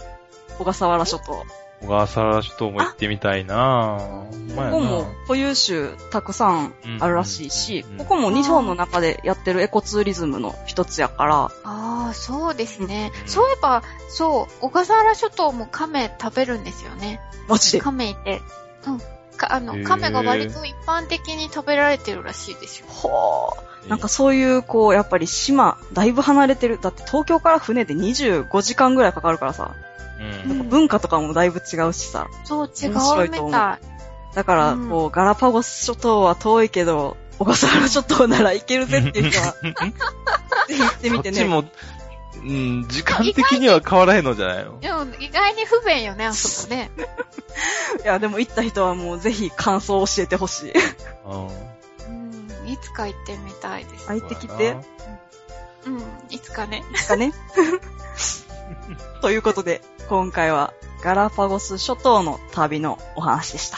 [0.57, 1.43] 小笠原諸島。
[1.82, 4.26] 小笠原諸島も行ってみたいな
[4.56, 13.12] ここも固有種たくさんあるらしいしここも日本の中でやってるエコツーリズムの一つやから、ああ、そうですね。
[13.24, 17.22] うんそういえば、そう、小笠原諸島も亀食べるんですよね。
[17.48, 17.80] マジで？
[17.80, 18.42] 亀いて。
[18.86, 19.00] うん。
[19.38, 22.86] かあの、亀が割と一般的に食べられてるらしいですよ。
[22.88, 23.90] ほー。
[23.90, 26.80] なんかそういう、こう、やっぱり島、だいぶ離れてる。
[26.80, 29.76] だって東京から船で25時間ぐらいかかるからさ、
[30.22, 32.28] うんうん文化とかもだいぶ違うしさ。
[32.45, 34.36] そう、違面白ういと思うみたい。
[34.36, 39.53] だから、うんこう、ガラパゴス諸島は遠いけど、小笠原諸島なら行けるぜっていう人は、
[40.67, 41.38] ぜ ひ行ってみてね。
[41.38, 41.63] そっちも、
[42.43, 44.80] うん、時間的には変わらへんのじゃないの？
[44.80, 46.91] でも、意外に不便よね、あそこね。
[48.03, 50.74] いや、でも行った人はもうぜひ感想を教えてほしい。
[51.26, 51.49] うんう
[52.65, 54.07] ん、いつか行ってみたいです。
[54.07, 54.78] 入ってきて、
[55.86, 56.84] うん、いつかね。
[56.93, 57.34] いつかね。
[59.22, 59.82] ということで、
[60.12, 63.78] 今回はガラパゴス諸島の旅のお話でした。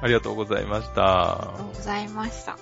[0.00, 2.56] ありがとうございましたありがとうございました。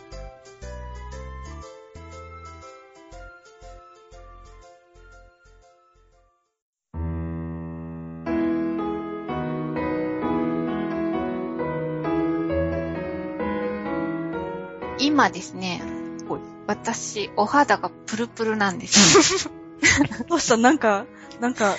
[14.99, 15.83] 今ですね
[16.27, 19.53] はい、私、お肌がプルプルなんですよ。
[20.27, 20.57] どうした？
[20.57, 21.05] なんか、
[21.41, 21.77] なんか、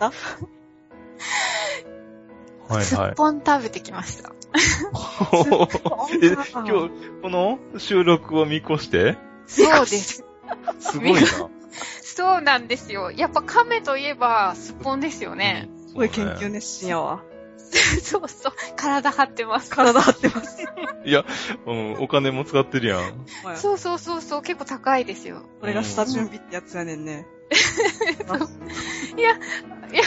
[0.00, 0.48] あすっ
[2.68, 3.14] はいはい。
[3.14, 4.32] ぽん食べてきました。
[6.22, 6.90] え、今日、
[7.22, 9.16] この収録を見越して？
[9.46, 10.24] そうです。
[10.80, 11.20] すごいな。
[12.02, 13.10] そうなんですよ。
[13.10, 15.68] やっぱ亀といえば、すっぽんですよね。
[15.88, 17.22] すごい研究熱心やわ。
[18.02, 18.52] そうそう。
[18.76, 19.70] 体張ってます。
[19.70, 20.64] 体張ってます。
[21.04, 21.24] いや、
[21.66, 23.56] うん、お金も使ってるやん。
[23.56, 24.42] そうそうそうそう。
[24.42, 25.42] 結構高いですよ。
[25.60, 27.26] これが下準備ってやつやねんね。
[29.16, 29.34] いや、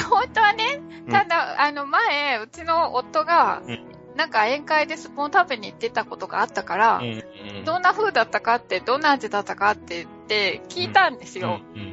[0.03, 3.79] 本当はね、ただ、あの、前、うちの夫がうん、
[4.15, 7.65] なんか宴会でスポン食べに行ってたことがあったからう、ん。
[7.65, 11.61] どんな風だったかって、どんな味だったかって言って聞いたんですよ。
[11.75, 11.81] うん。
[11.81, 11.83] う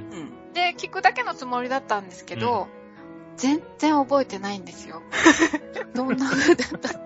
[0.51, 0.53] ん。
[0.53, 2.67] で、聞くだけのつもりだったんですけど、
[3.37, 5.03] 全然覚えてないんですよ。
[5.95, 6.99] どんな風だったか。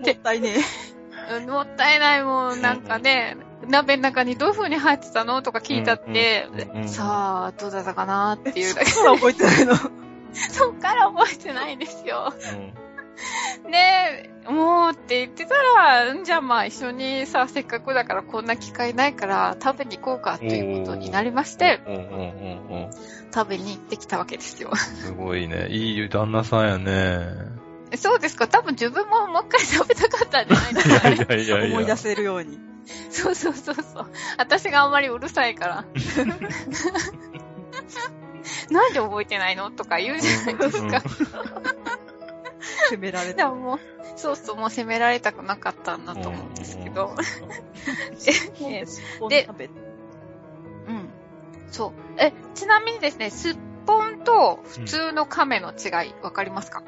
[0.00, 1.03] もったいねうん
[1.46, 3.36] もったいないもん、なんかね、
[3.68, 8.90] 鍋の中にどういう風に入ってたのとか聞いたって、うんうんうんさあ、どうだったかなっていうだけえ。。
[8.90, 9.74] そら覚えてないの？
[10.50, 12.32] そっから覚えてないんですよ。
[13.68, 22.90] ねえ、もうって言ってたら、んじゃあまあ一緒にさ、せっかくだからこんな機会ないから食べに行こうかっていうことになりまして、うんうんうんうん。
[23.32, 24.74] 食べに行ってきたわけですよ。
[24.74, 25.68] すごいね。
[25.68, 27.63] いい旦那さんやね。
[27.96, 28.48] そうですか？
[28.48, 31.16] 多分自分ももう一回食べたかったんじゃないですかね。
[31.16, 31.76] いやいやいや。
[31.76, 32.58] 思い出せるように。
[33.10, 34.10] そうそうそうそう。
[34.38, 35.84] 私があんまりうるさいから。
[38.70, 41.02] なんで覚えてないのとか言うじゃないですか。
[42.88, 43.36] 責められた。
[43.36, 43.78] でももう、
[44.16, 47.14] そうそう、もう責められたくなかったんだと思うんですけど。
[48.60, 48.84] え
[49.28, 49.48] で
[50.88, 51.08] うん。
[51.70, 51.92] そう。
[52.18, 56.82] え、ちなみにですね、すっぽんと普通の亀の違い、わかりますか？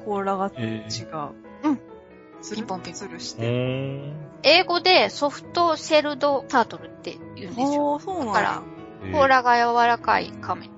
[0.00, 0.86] 甲羅が違え
[1.64, 1.68] う。
[1.68, 1.80] うん。
[2.42, 4.12] つるピンポンピンポンつるしうて。
[4.42, 7.98] 英語でソフトシェルドタートルって言うんですよ。
[7.98, 8.62] そうなんだから
[9.08, 9.18] や。
[9.18, 10.70] 甲羅が柔らかい亀。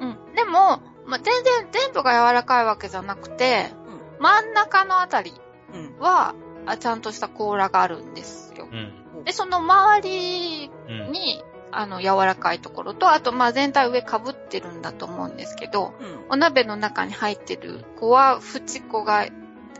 [0.00, 0.34] うん。
[0.34, 3.70] でも、まあ、全然全部が柔らかいわけじゃなくて、
[4.18, 5.32] 真ん中のあたり
[5.72, 5.98] うん。
[5.98, 6.34] は、
[6.66, 8.68] あちゃんとした甲羅があるんですよ。
[8.70, 9.24] うん。
[9.24, 11.12] で、その周りうん。
[11.12, 11.42] に、
[11.78, 16.24] あの、柔らかいところと、あと、まあ、全体上被ってるんだと思うんですけど、うん。
[16.30, 19.26] お鍋の中に入ってる子は、縁子が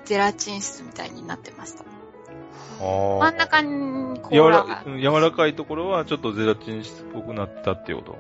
[0.05, 1.85] ゼラチン質みたいになってました。
[2.81, 8.19] 真真ん中に甲柔羅が、らうん柔らかいところはちょっとゼラチン質っぽくなったってこと？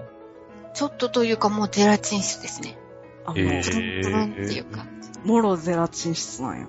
[0.75, 2.79] ちょっとというかもうゼラチン質ですね。
[3.25, 4.87] あ、もう、えープルンプルンっていうか。
[5.25, 6.67] もろゼラチン質なんや。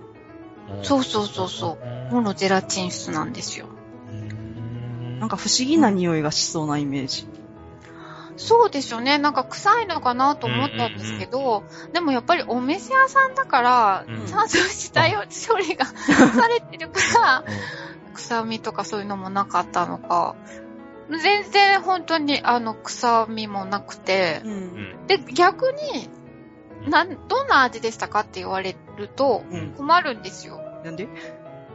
[0.82, 1.78] そうそうそうそ
[2.10, 2.14] う。
[2.14, 3.68] ものゼラチン質なんですよ。
[5.20, 7.28] なんか不思議な匂いがしそうなイメージ。
[8.38, 9.18] そうですよね。
[9.18, 11.64] なんか臭いのかなと思ったんですけど、
[11.94, 17.44] でもやっぱりお店屋さんだから、うんちゃんとしたよ処理がされてるから、
[18.14, 20.36] 臭みとかそういうのもなかったのか、
[21.10, 24.56] 全然本当にあの臭みもなくてう。、うん
[25.04, 25.08] ん。
[25.08, 26.10] で、逆に、
[26.90, 29.72] なん、どんな味でしたかって言われるとうん。
[29.78, 30.60] 困るんですよ。
[30.84, 31.08] なんで？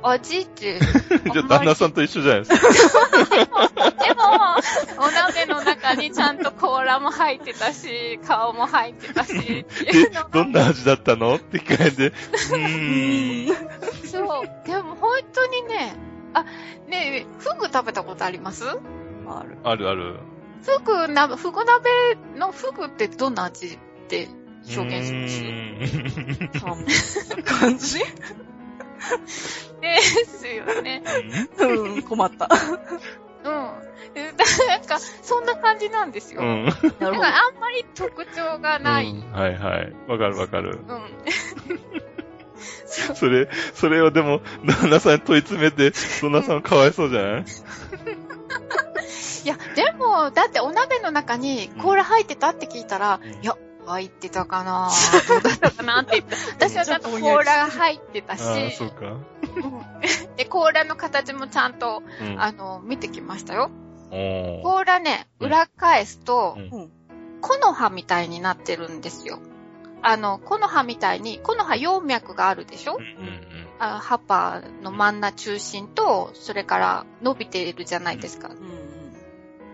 [0.02, 0.78] 味って、
[1.32, 2.60] じゃあ旦那さんと一緒じゃないです
[2.92, 3.08] か。
[3.10, 13.50] でも、お鍋の中にちゃんと甲羅も入ってたし、顔も入ってたし、っていでうの、どんな味だったのって聞かれて、ううーん。
[13.50, 13.56] ん。
[14.06, 14.66] そう。
[14.66, 15.94] でも本当にね、
[16.34, 16.44] あ、
[16.88, 18.64] ねえ、フグ食べたことあります？
[18.66, 19.58] ある。
[19.64, 20.20] あるある。
[20.64, 21.90] フグな、フグ鍋
[22.36, 23.78] のフグってどんな味っ
[24.08, 24.28] て
[24.76, 25.42] 表現し
[26.62, 27.42] ます？
[27.44, 28.00] 感じ？
[29.80, 31.02] ですよね。
[31.58, 32.48] うん、困った。
[33.44, 33.52] うん。
[34.68, 36.42] なんか、そんな感じなんですよ。
[36.42, 36.66] うん。
[36.66, 39.10] だからあんまり特徴がない。
[39.10, 39.92] うんはいはい。
[40.08, 40.78] わかるわかる。
[40.86, 41.00] うん。
[43.14, 47.44] それ、それをでも、旦那さんに問い詰めて、旦那さんかわいそうじゃない？
[49.44, 53.56] いや、でも、だってお鍋の中に甲羅入ってたって聞いたら、うんいや、
[53.86, 54.90] 入ってたかな
[55.28, 59.16] どうだったかなって言って、 私はちゃんと甲羅が入ってたし、ああ、そうか。
[59.56, 62.40] うんで、甲羅の形もちゃんと、うん。
[62.40, 63.70] あの、見てきましたよ。
[64.10, 66.90] 甲羅ね、うん裏返すとう、うん。
[67.40, 69.38] 木の葉みたいになってるんですよ。
[70.02, 72.96] あの、木の葉みたいに、木の葉葉脈があるでしょ？
[72.98, 73.40] うんうん
[73.82, 78.48] あ葉っぱの真ん中中心と、それから伸びているじゃないですか。
[78.48, 78.56] うん。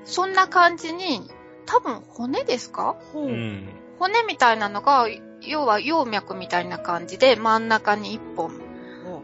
[0.04, 1.28] そんな感じに、
[1.66, 2.96] 多分骨ですか？
[3.14, 3.68] うん。
[3.98, 5.06] 骨みたいなのが、
[5.42, 8.60] 要は葉脈みたいな感じで、真ん中に一本。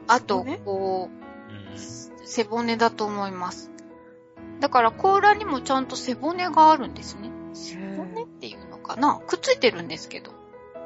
[0.07, 0.61] あと、ね。
[0.65, 1.23] こう、
[2.27, 3.71] 背骨だと思います。
[4.61, 7.31] だから甲羅にもちゃんと背骨があるんですね。
[7.53, 9.21] 背骨っていうのかな？
[9.27, 10.33] くっついてるんですけど。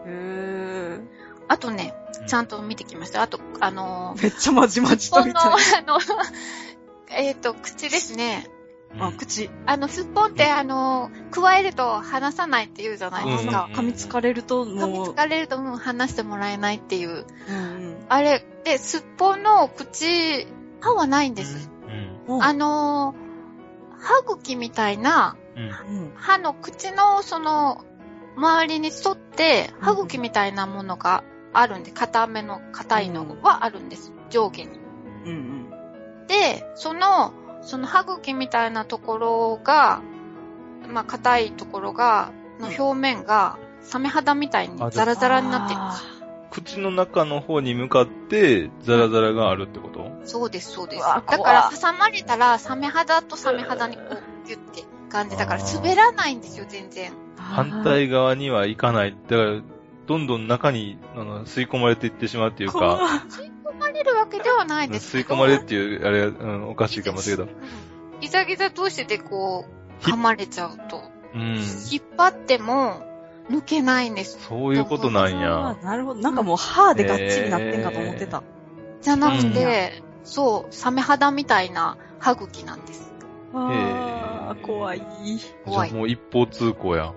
[0.06, 1.06] へー。
[1.48, 1.94] あとね、
[2.26, 3.22] ちゃんと見てきました。
[3.22, 5.44] あと、あのー、めっちゃまじまじことの、みたい。
[5.44, 5.98] あの、
[7.10, 8.50] えっと、口ですね。
[8.98, 9.50] あ、口。
[9.66, 13.68] あの、すっぽんって、あの、加えると離さないって言うじゃないですか。
[13.72, 17.26] 噛みつかれると、噛みつかれるともう離してもらえないっていう。
[18.08, 20.46] あれ、で、すっぽんの口、
[20.80, 21.70] 歯はないんです。
[22.26, 22.36] うん。
[22.36, 25.36] うんあのー、歯茎みたいな。
[26.16, 27.84] 歯の口のその、
[28.36, 34.12] 周りに沿って、歯茎みたいなものがあるんで、硬めの、硬いのはあるんです。
[34.30, 34.78] 上下に。
[35.24, 35.32] うんう
[36.24, 36.26] ん。
[36.26, 37.32] で、その、
[37.66, 40.00] その歯茎みたいなところが、
[40.88, 46.04] まあ、硬いところが、の表面が、サメ肌みたいにザラザラになってるんです。
[46.50, 50.10] 口の中の方に向かって、ザラザラがあるってこと？
[50.24, 51.02] そうです、そうです。
[51.02, 57.12] だから、挟まれたら、サメ肌とサメ肌にこう、ギュッて感じだから、滑らないんですよ、全然。
[57.36, 59.16] 反対側には行かない。
[59.28, 59.60] だから、
[60.06, 65.34] どんどん中にあの吸い込まれていってしまうっていう怖か、吸い込まれるわけではないですけど。
[65.34, 67.58] 吸い込まれるっていう、あれ、うん、おかしいかもしれないけど。
[67.60, 71.02] うんギザギザ同士でこう、ひ噛まれちゃうと。
[71.34, 71.56] うん。
[71.90, 73.02] 引っ張っても、
[73.50, 74.38] 抜けないんです。
[74.48, 75.76] そういうことなんあや。
[75.80, 76.20] ーなるほど。
[76.20, 78.42] なんかもう歯でがっちりなってんかと思ってた。
[79.02, 83.12] じゃなくうんて、そう、サメ肌みたいな歯茎なんです。
[83.54, 84.98] ああ、怖い。
[84.98, 87.12] じゃ怖いあもう一方通行や。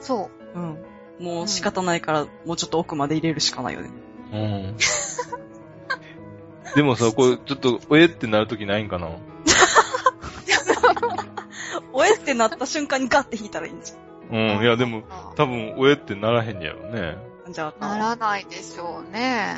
[0.00, 0.58] そう。
[0.58, 0.78] うん。
[1.18, 3.90] もう仕方ないから、もうちょっと奥まで入れるしかないよね。
[4.32, 4.76] うん。
[6.76, 9.08] でもさ、これ、ちょっと、おえってなるときないんかな？
[11.94, 13.94] おえってなった瞬間にガッて引いたらいいんじ
[14.30, 14.62] うん。
[14.62, 17.16] いや、でも、あ多分、おえってならへんやろね。
[17.46, 17.52] ゃん。
[17.54, 19.56] じゃあ、ならないでしょうね。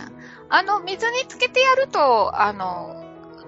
[0.48, 3.04] あの、水につけてやると、あの、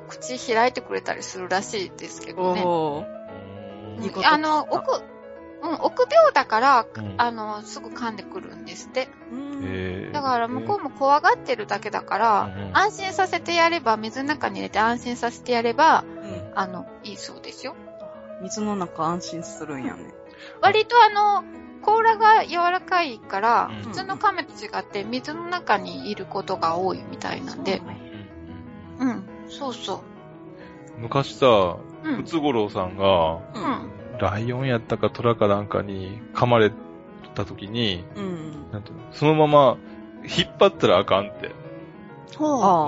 [0.08, 2.62] 口開いてくれたりするらしいですけどね。
[2.64, 3.04] お
[4.02, 5.00] いいことあの、奥、
[5.62, 9.08] うん、臆病だから、うんあの、すぐ噛んでくるんですって。
[10.12, 17.74] だから向こうも怖がってるだけだから、安心させてやれば、水の中に入れて安心させてやれば、うんあの、いいそうですよ。
[18.42, 20.14] 水の中安心するんやね。
[20.62, 21.44] 割とあの、
[21.82, 27.82] 甲羅が柔らかいから、うん普通の亀と違って水の中にいることが多いみたいなんで、
[28.98, 30.02] うんうん、そうそ
[30.98, 31.78] 昔さ、う。
[32.04, 32.24] うんム。
[32.24, 33.40] ツゴロウさんが、う。
[33.54, 33.99] うんん。
[34.20, 36.72] ライオンやったかトラかなんかに噛まれ
[37.34, 38.70] た時に、うん。
[38.72, 39.76] なんていうのそのまま
[40.22, 41.50] 引っ張ったらあかんって。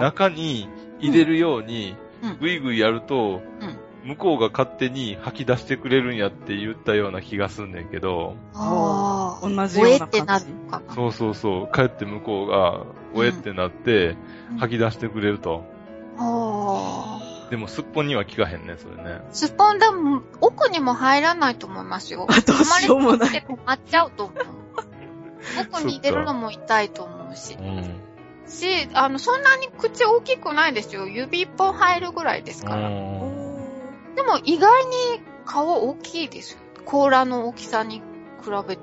[0.00, 0.68] 中に
[1.00, 9.48] 入れるようにうん、ぐいぐいやると、うん向こうが勝手に吐き出してくれるんやって言ったような気がすんねんけど、ああ。
[9.48, 10.94] 同じような感じおえってなるのかな。
[10.94, 14.16] そうそうそう、帰って向こうが、おえってなって、
[14.58, 15.64] 吐き出してくれると。
[16.18, 17.21] ああ。
[17.52, 19.20] でも、すっぽんには効かへんね、それね。
[19.30, 22.26] スポンダム、奥にも入らないと思いますよ。
[22.30, 24.44] あどうしようもない止まっちゃうと思う。
[25.60, 27.62] 奥に入れるのも痛いと思うしう。
[27.62, 28.00] ん。
[28.48, 31.06] し、あの、そんなに口大きくないですよ。
[31.06, 32.88] 指一本入るぐらいですから。
[32.88, 33.42] うん
[34.16, 36.58] でも意外に顔大きいですよ。
[36.86, 38.82] 甲羅の大きさに比べて、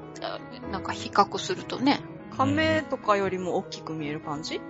[0.72, 2.02] なんか比較するとね。
[2.38, 4.62] 亀とかよりも大きく見える感じ？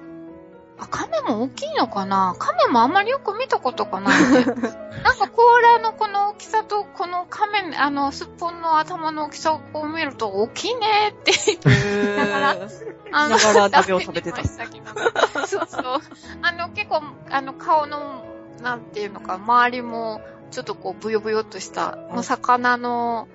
[0.79, 2.35] あ、亀も大きいのかな？
[2.39, 4.23] 亀もあんまりよく見たことがない。
[4.23, 4.45] んで。
[4.45, 12.95] なんか甲羅のこの大きさと、この亀、あの、すっぽんの頭の大きさをこう見ると大きいねってへだからー。
[13.11, 14.43] あながら鍋を食べてた。
[14.43, 16.01] そうそう。
[16.41, 18.25] あの、結構、あの、顔の、
[18.61, 20.21] なんていうのか、周りも、
[20.51, 23.27] ちょっとこう、ブヨブヨっとした、うんの魚の、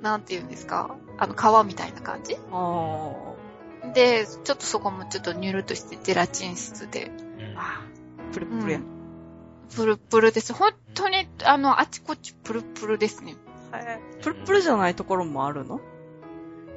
[0.00, 2.36] なんていうんですか、あの、皮みたいな感じ？
[2.52, 3.31] あ
[3.94, 7.10] で、ちょっとそこもちょっとニュルっとして、ゼラチン質で、
[7.56, 7.82] あ。
[8.32, 8.80] プルプルや。
[9.74, 10.52] プルプルです。
[10.52, 13.36] 本当に、あの、あちこちプルプルですね。
[14.22, 15.80] プルプルじゃないところもあるの？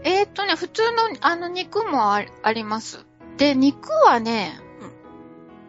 [0.03, 3.05] えーっとね、普通の、あの、肉もああります。
[3.37, 4.59] で、肉はね、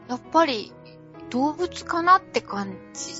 [0.09, 0.72] やっぱり、
[1.30, 3.12] 動物かなって感じ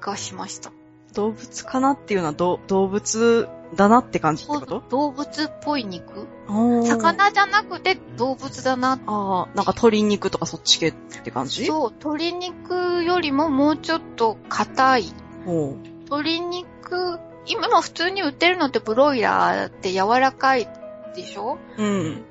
[0.00, 0.72] がしました。
[1.14, 4.82] 動物かなっていうのはど動物だなって感じってこと？
[4.88, 6.26] 動物っぽい肉？
[6.48, 8.98] 魚じゃなくて動物だな。
[9.06, 11.66] ああ、なんか鶏肉とかそっち系って感じ？
[11.66, 15.04] そう、鶏肉よりももうちょっと硬い。
[15.46, 20.68] 鶏肉、今も普通に売ってるのってブロイラーって柔らかい
[21.14, 21.58] でしょ？
[21.78, 22.24] うん。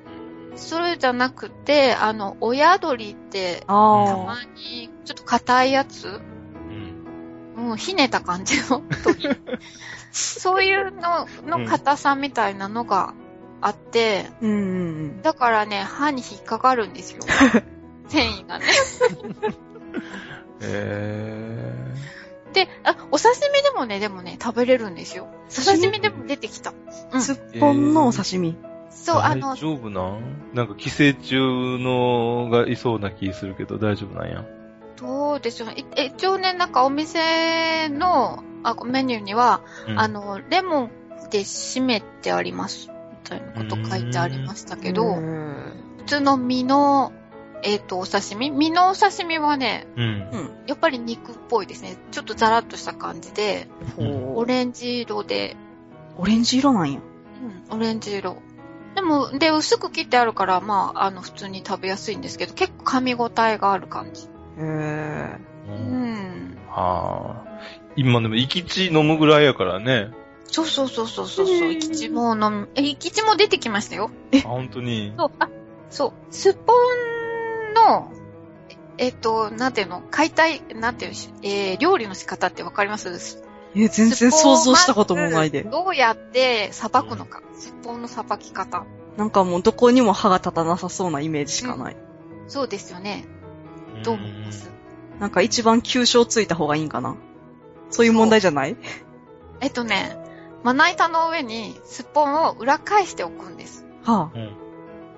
[0.56, 3.76] それじゃなくて、あの、親鳥って、たあ
[4.26, 6.20] まにちょっと硬いやつ？
[7.60, 7.70] うん。
[7.72, 9.28] うん、ひねた感じの 鳥。
[10.12, 13.14] そういうのの硬さみたいなのが
[13.60, 14.34] あって、あ。
[14.40, 17.20] うんうんだからね、歯に引っかかるんですよ。
[18.08, 18.64] 繊維がね。
[20.62, 21.94] え
[22.52, 25.28] で、あ、お刺身でもね、でもね、食べれるんですよ。
[25.48, 26.72] お刺身でも出てきた。
[27.12, 27.22] うん。
[27.22, 28.56] すっぽんのお刺身。
[28.90, 30.50] そう、あの大、丈夫なん？
[30.52, 34.44] なんか寄生虫のがいそうな気するけど大丈夫なんや？
[35.00, 35.74] どうでしょうね。
[35.78, 40.90] いえ一応ね、なんかお店のあメニューには、うんあ、の、レモン
[41.30, 42.88] で締めてあります。
[42.88, 42.94] み
[43.24, 47.12] たいなこと書いてありましたけど、うん普通の身の、
[47.62, 48.50] えっ、と、お刺身？
[48.50, 50.02] 身のお刺身はね、うん。
[50.02, 50.50] うん。
[50.66, 51.96] やっぱり肉っぽいですね。
[52.10, 55.56] ちょっとザラッとした感じで、うんオレンジ色で、
[56.16, 57.00] オレンジ色なんや。
[57.70, 58.36] うん、オレンジ色。
[58.94, 64.28] でも、で、薄く切ってあるから、まあ、あの、普通に食べやすいんですけど、結構噛み応えがある感じ。
[64.60, 65.38] へえ。
[65.68, 66.12] ううん
[66.54, 66.58] ん。
[66.68, 67.60] はあ。
[67.96, 70.10] 今でも、生き血飲むぐらいやからね。
[70.44, 71.46] そうそうそうそうそう。
[71.46, 72.68] 生き血も飲む。
[72.74, 74.10] え、生き血も出てきましたよ。
[74.34, 75.12] あ、本当に？
[75.16, 75.48] そう、あ、
[75.90, 76.12] そう。
[76.30, 78.12] スッポンの、
[78.98, 80.02] ええっと、なんていうの？
[80.10, 83.42] 解体、なんていうえー、料理の仕方ってわかります？
[83.76, 87.42] え、全然想像したこともないでどうやってさばくのか？
[87.54, 88.84] スッポンのさばき方。
[89.16, 91.96] なんかもうどこにも歯が立たなさそうなイメージしかない。
[92.48, 93.24] そうですよね。
[94.02, 94.70] どう思います
[95.18, 97.16] なんか一番急所ついた方がいいんかな？
[97.90, 98.76] そういう問題じゃない？
[99.60, 100.16] えっとね、
[100.62, 103.84] まな板の上にすっぽんを裏返しておくんです。
[104.02, 104.56] はうん。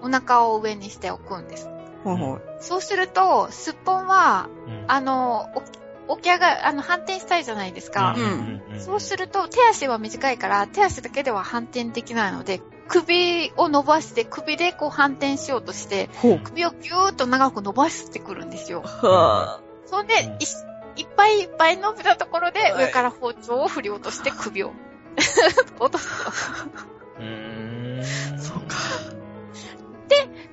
[0.02, 1.68] お腹を上にしておくんです。
[1.68, 1.72] あ。
[2.02, 2.40] ほいほい。
[2.60, 5.46] そうすると、すっぽんは、うんあの、
[6.08, 8.16] お起き上がる、あの、反転したいじゃないですか。
[8.16, 12.60] うんそうすると、手足は短いから、手足だけでは反転できないので、
[12.92, 16.10] 首を伸ばして、首でこう反転しようとして。
[16.44, 18.82] 首をギューッと長く伸ばしてくるんですよ。
[18.82, 20.44] はそんで、い
[21.00, 24.72] いっぱいいっぱい伸びたところで、はい上から包丁を振り落として首を
[25.80, 26.30] 落とすと。
[27.18, 28.38] うーん。
[28.38, 28.76] そうか。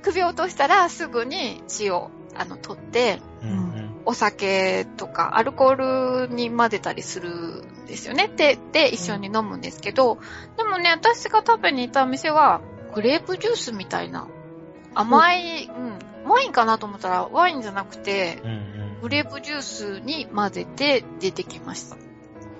[0.02, 3.69] 首を落としたら、すぐに血を、あの、取って、うんうん。
[4.10, 8.26] お酒とかアルコールに混ぜたりするんですよね。
[8.26, 10.18] で、で、一緒に飲むんですけど、
[10.56, 12.60] でもね、私が食べに行ったお店は、
[12.92, 14.26] グレープジュースみたいな、
[14.94, 21.96] 甘い、うん、ワインかなと思ったら、ワインじゃなくて、うんうんグレープジュースに混ぜて出てきました。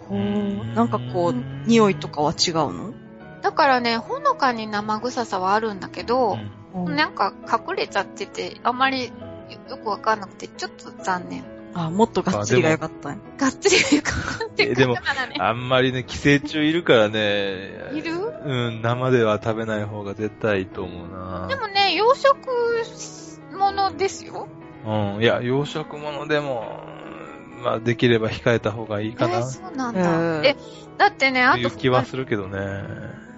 [0.08, 0.18] ほう。
[0.74, 2.94] なんかこう、匂いとかは違うの？
[3.42, 6.38] だからね、ほのかに生臭さはあるんだけど、
[6.74, 9.12] うんなんか隠れちゃってて、あんまり
[9.50, 11.44] よよくわかんなくて、ちょっと残念。
[11.72, 13.10] あ、もっとがっつりがよかった。
[13.10, 13.18] がっ
[13.52, 15.36] つりかかってえでもならね。
[15.38, 17.90] あんまりね、寄生虫いるからね。
[17.94, 18.12] いる？
[18.44, 21.46] うん、生では食べない方が絶対いいと思うな。
[21.48, 24.48] でもね、養殖ものですよ。
[24.84, 26.80] うん、いや、養殖物でも、
[27.62, 29.34] まあ、できれば控えた方がいいかな。
[29.34, 30.42] えーそうなんだ。
[30.42, 30.56] え、
[30.96, 32.58] だってね、あと、という気はするけどね。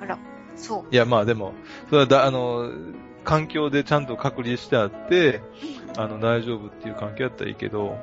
[0.00, 0.18] あら、
[0.56, 0.94] そう。
[0.94, 1.52] いや、まあでも、
[1.90, 2.70] それはだ、あの、
[3.24, 5.42] 環境でちゃんと隔離してあって、
[5.96, 7.96] あの、大丈夫っていう環境やったらいいけど、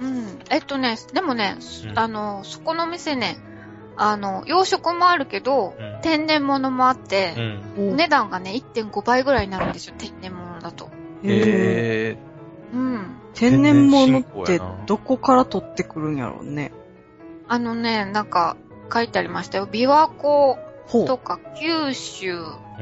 [0.00, 0.38] うん。
[0.50, 3.38] えっとね、でもね、うんあの、そこの店ね、
[3.96, 6.00] あの、養殖もあるけど、うん。
[6.02, 7.34] 天然物もあって
[7.76, 7.92] う、ん。
[7.92, 10.90] お値段がね、1.5倍ぐらいになるんですよ、天然物だと。
[11.22, 12.18] へーえ
[12.72, 13.16] うん。
[13.34, 16.72] 天然物ってどこから取ってくるんやろうね。
[17.48, 18.56] あのね、なんか、
[18.92, 19.66] 書いてありましたよ。
[19.66, 20.58] 琵琶湖ほ
[20.90, 22.38] とか九州、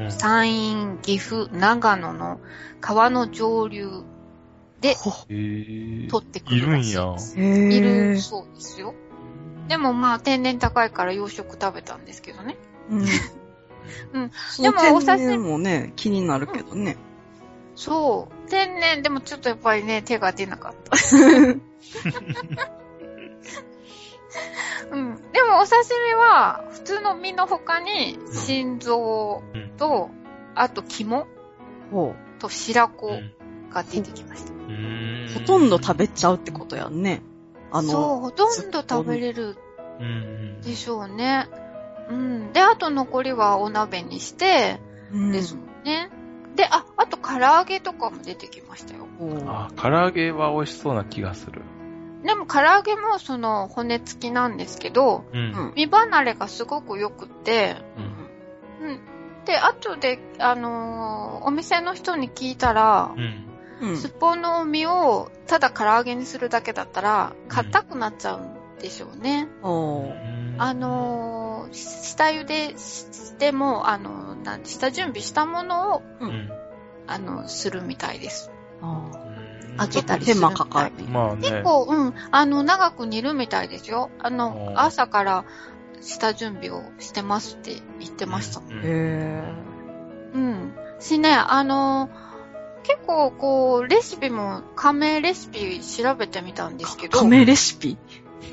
[0.09, 2.39] 山陰、岐阜、長野の
[2.79, 4.03] 川の上流
[4.81, 7.19] でほえー取ってくいるんるらしいやで。
[7.19, 7.39] す。
[7.39, 8.93] へーいるそうですよ。
[9.67, 12.57] でもまあ天然高いから洋食食べたんですけどね。
[12.89, 13.05] うん。
[14.13, 14.31] うん
[14.61, 16.97] でもお刺身もね、気になるけどね。
[17.75, 18.49] そう。
[18.49, 20.97] 天然、でもちょっとやっぱりね、手が出なかった。
[24.91, 25.15] うん。
[25.31, 25.77] でもお刺
[26.09, 29.43] 身は、普通の身の他に、心臓
[29.77, 30.09] と、
[30.55, 31.27] あと肝
[31.91, 33.33] ほと白子うん
[33.69, 34.51] が出てきました。
[35.33, 37.21] ほとんど食べちゃうってことやんね。
[37.71, 39.57] あそう、の、ほとんど食べれる
[40.63, 41.47] でしょうね。
[42.09, 42.53] うん。
[42.53, 44.79] で、あと残りはお鍋にして、
[45.11, 46.09] うんですもんね。
[46.55, 49.07] で、あ、あと唐揚げとかも出てきましたよ。
[49.47, 51.61] あ、唐揚げは美味しそうな気がする。
[52.23, 55.39] でも唐揚げもその骨付きなんですけど、うん。
[55.39, 57.77] うん身離れがすごく良くって、
[58.79, 58.99] うんうん。
[59.45, 63.47] で、後で、あのーお店の人に聞いたら、うん。
[63.81, 69.47] うんすっぽんの身をただ唐揚げにするだけだったら、硬くなっちゃうんでしょうね。
[70.59, 76.01] あのーし下茹でしても、あのー下準備したものを。
[77.07, 78.51] あの、するみたいです。
[78.81, 79.30] あ
[79.77, 81.41] 開けたりする手間かかるまあね。
[81.41, 84.09] 結構、うん、あの、長く煮るみたいですよ。
[84.19, 85.45] あの朝から
[86.01, 88.59] 下準備をしてますって言ってました。
[88.59, 89.43] うんーへ
[90.33, 90.73] うん。
[90.99, 92.09] しね、あの、
[92.83, 97.11] 結構こう、レシピも、亀レシピ調べてみたんですけー。
[97.11, 97.97] ど、亀レシピ？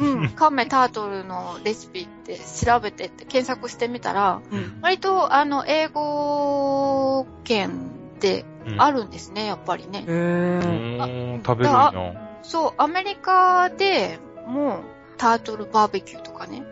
[0.01, 4.79] うん、亀タートルのレシピって調べてって検索してみたら、うん。
[4.83, 10.05] 割とあの、英語圏でうんあるんですね、やっぱりね。
[10.07, 11.47] へうー。
[11.47, 12.39] 食べるんや。
[12.43, 14.81] そう、アメリカでも、
[15.17, 16.63] タートルバーベキューとかね。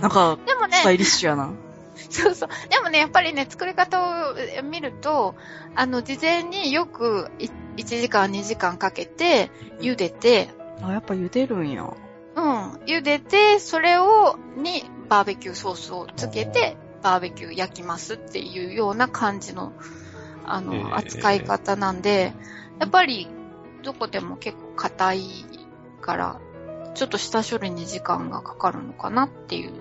[0.00, 1.50] なんか、でもねス、タイリッシュやな。
[2.10, 2.48] そうそう。
[2.70, 5.34] でもね、やっぱりね、作り方を見ると、
[5.74, 9.50] あの、事前によくい1時間、2時間かけて、
[9.80, 10.48] 茹でて、
[10.82, 11.84] あ、やっぱ茹でるんや。
[12.36, 19.72] うん、茹でて、それを、に、バーベキューソースをつけて、バーベキュー焼きますっていうような感じの、
[20.44, 22.34] あの、えー扱い方なんで、
[22.78, 23.28] やっぱり、
[23.82, 25.44] どこでも結構硬い
[26.00, 26.40] から、
[26.94, 29.72] ちょっと下処理に時間がかかるのかなっていう、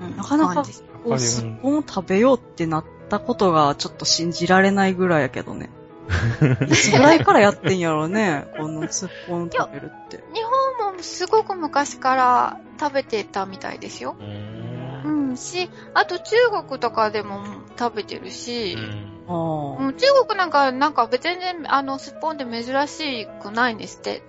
[0.00, 0.64] うんなかなか
[1.04, 5.70] こう、すっぽんを食べようってなったことがちょっと信じられないぐらいやけどね。
[6.68, 8.46] いつぐらいからやってんやろうね。
[8.58, 10.22] このすっぽん食べるって。
[10.34, 10.42] 日
[10.78, 14.16] 本もすごく昔から食べてたみたいですよ。
[14.18, 16.36] うーんうん、し、あと中
[16.68, 17.44] 国とかでも
[17.78, 19.11] 食べてるし、ああ。
[19.28, 24.22] うん、中国なんか、なんか別に、あの、すっぽんって珍しくないんですって。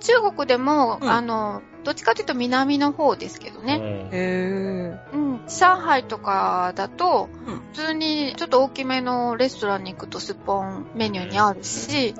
[0.00, 3.78] 中国でも、うんあの、どっちかというと南の方ですけどね。
[3.78, 4.08] ね。
[4.12, 5.40] へうん。
[5.48, 12.14] 上海とかだと、うん普通にちょっと大きめのレストランに行くとスッポンメニューにあるし。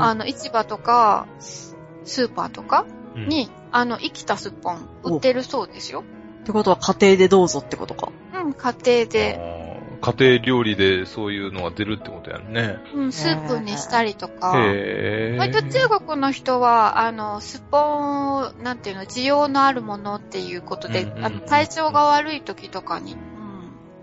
[0.00, 6.02] あの、市場とか、スーパーとかうん、に、あの、生きたスッポン売ってるそうですよ。
[6.42, 8.10] ってことは家庭でどうぞってことか。
[8.34, 9.61] うん、家庭で、
[10.02, 12.78] 家庭料理でそういうのが出るってことやんね。
[12.92, 14.52] うん、スープにしたりとか。
[14.56, 23.18] へぇ割と中国の人は、あの、スッポンを、なんていうの、需要のあるものっていうことで、うんうん体調が悪い時とかに、うん、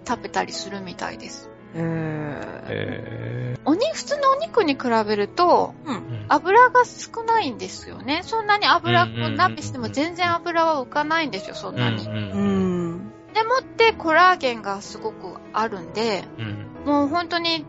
[0.08, 1.50] 食べたりするみたいです。
[1.76, 2.64] へー。
[2.70, 5.96] へおに、普通のお肉に比べると、うん。
[5.98, 8.22] ー油が少ないんですよね。
[8.24, 12.06] そんなに油、うんうんうんうん鍋しても全然油は浮かないんですよ、そんなに。
[12.06, 12.79] うんううんん。
[13.40, 17.66] でもってコラーゲンがすごくあるんで、うんもう本当に、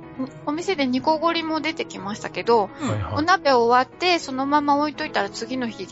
[0.47, 3.25] お店でニコゴリも出てきましたけど、おはいはい。
[3.25, 5.89] 鍋終わって、そのまま置いといたら次の日、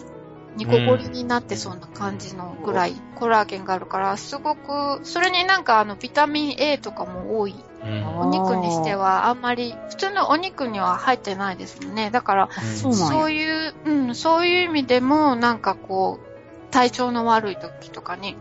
[0.56, 7.56] ニコゴリになってそうな感じのぐらいコラーゲンがあるから、すごく、それになんかあの、ビタミン A とかも多い。
[7.82, 12.10] うんお肉にしてはあんまり、普通のお肉には入ってないですもんね。
[12.10, 18.36] だから、そうなんやそういう、うん、そういう意味でも、なんかこう、体調の悪い時とかに。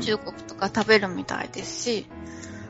[0.00, 2.06] 中国とか食べるみたいですし、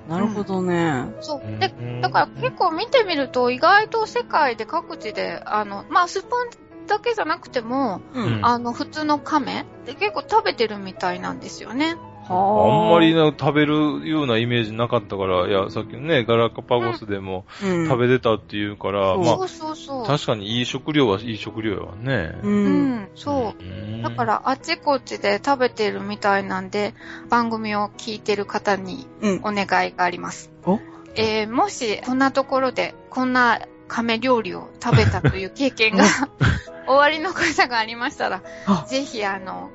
[0.08, 1.06] なるほどね。
[1.20, 1.60] そう。
[1.60, 8.44] で、うんだから結構見てみると、意外と世界で各地で、あの、まあ、スプーンだけじゃなくても、ううんん。
[8.44, 11.96] あの、普通の亀で結構食べてるみたいなんですよね。
[12.28, 20.02] あはんまりな食べるようなイメージなかったから、いや、さっきのね、ガラパゴスでもうん、食べてたっていうから、うんまそうそうそう。
[20.04, 22.34] あ、確かにいい食料はいい食料やわね。
[22.42, 22.46] う。
[22.46, 23.62] うんん、そう。
[23.62, 26.94] うんだか、ら、あっちこっちで食べてるみたいなんで、
[27.28, 29.40] 番組を聞いてる方にうん。
[29.44, 30.50] お願いがあります。
[30.64, 30.80] お？
[31.14, 36.04] えー、もし、こんなところで、こんな亀料理を食べたという経験が、
[36.88, 39.70] 終わりの方がありましたらあ、ぜひ、あの、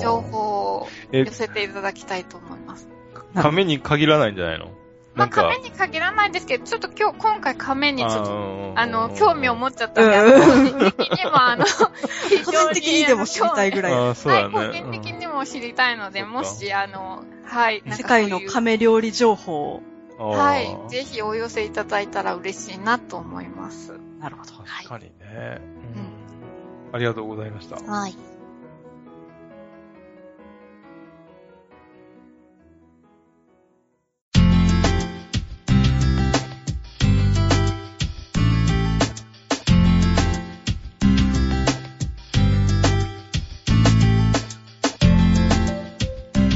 [0.00, 2.88] 情報をえ寄、せていただきたいと思います。
[3.34, 4.66] 亀に限らないんじゃないの？
[5.14, 13.92] まあ、なんか、亀に限らないですけど、ちょっと今日、今回亀にちょっと、ーあの、興味を持っちゃったんで、個人的にも、あの、非個人的にでも知りたいぐらい。
[13.94, 14.50] あーそうはい。
[14.50, 19.76] 個人的にも知りたいので、うんもし、あの、はい、なんか世界の亀料理情報を。
[19.78, 19.86] うん
[20.18, 23.92] はいぜひお寄せいただいたら嬉しいなと思います。
[24.18, 24.52] なるほど。
[24.64, 25.60] 確かにね。
[25.94, 27.76] うんありがとうございました。
[27.76, 28.16] はい。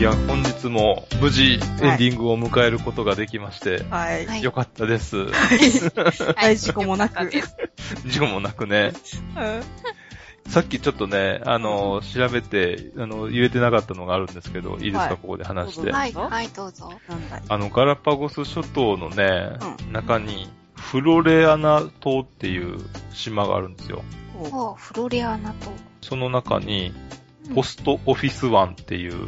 [0.01, 4.25] いや、本日も無事エンディングを迎えることができまして、はい。
[4.25, 5.27] はいよかったです。
[6.37, 7.31] 大事故もなく
[8.07, 8.95] 事故もなくね。
[10.49, 15.93] さっきちょっとね、あの、調べて、あの、入れてなかったのがあるんですけど、いいですか、はいここで話して。
[15.93, 16.91] はい、はい、どうぞ。
[17.07, 17.43] なんだい。
[17.47, 19.59] あの、ガラパゴス諸島のね、
[19.91, 22.79] う中に、フロレアナ島っていう
[23.13, 24.03] 島があるんですよ。
[24.35, 25.71] おフロリアーナと。
[26.01, 27.21] その中に、うん
[27.55, 29.27] ポストオフィス湾っていう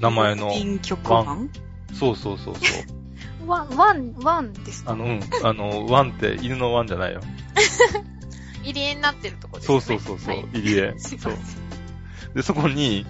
[0.00, 1.50] 名前の、郵便局湾
[1.92, 2.64] そうそうそうそう。
[3.48, 4.92] ワン、ワン、ワンですか？
[4.92, 7.20] あの、うん、あの、湾って犬の湾じゃないよ。
[8.62, 9.78] 入り江になってるとこですそね。
[9.78, 10.94] うそうそうそう、はい入り江。
[10.98, 11.34] そう。
[12.34, 13.06] で、そこに、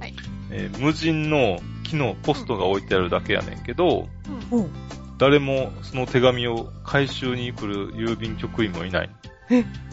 [0.00, 0.14] はい
[0.50, 4.08] えー無人の木のポストが置いてあるだけやねんけど、
[4.50, 4.70] うん
[5.18, 9.10] 誰もその手紙を回収に来る郵便局員もいない。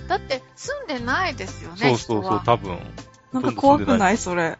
[0.09, 1.77] だって、住んでないですよね。
[1.77, 2.77] そうそうそう、多分。
[3.31, 4.57] なんか怖くないそれ。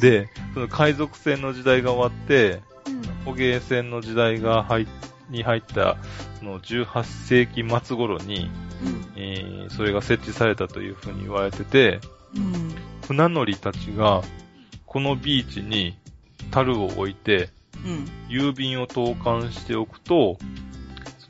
[0.00, 4.86] で、その海賊船の時代が終わって、うん捕鯨船の時代が入っ
[5.30, 5.96] に入った、
[6.38, 8.50] その18世紀末頃に、
[8.82, 12.00] うんえーそれが設置されたというふうに言われてて、
[12.34, 12.74] うん。
[13.06, 14.22] 船乗りたちが、
[14.86, 15.98] このビーチに
[16.50, 17.50] 樽を置いて、
[17.84, 18.08] うん。
[18.28, 20.38] 郵便を投函しておくと、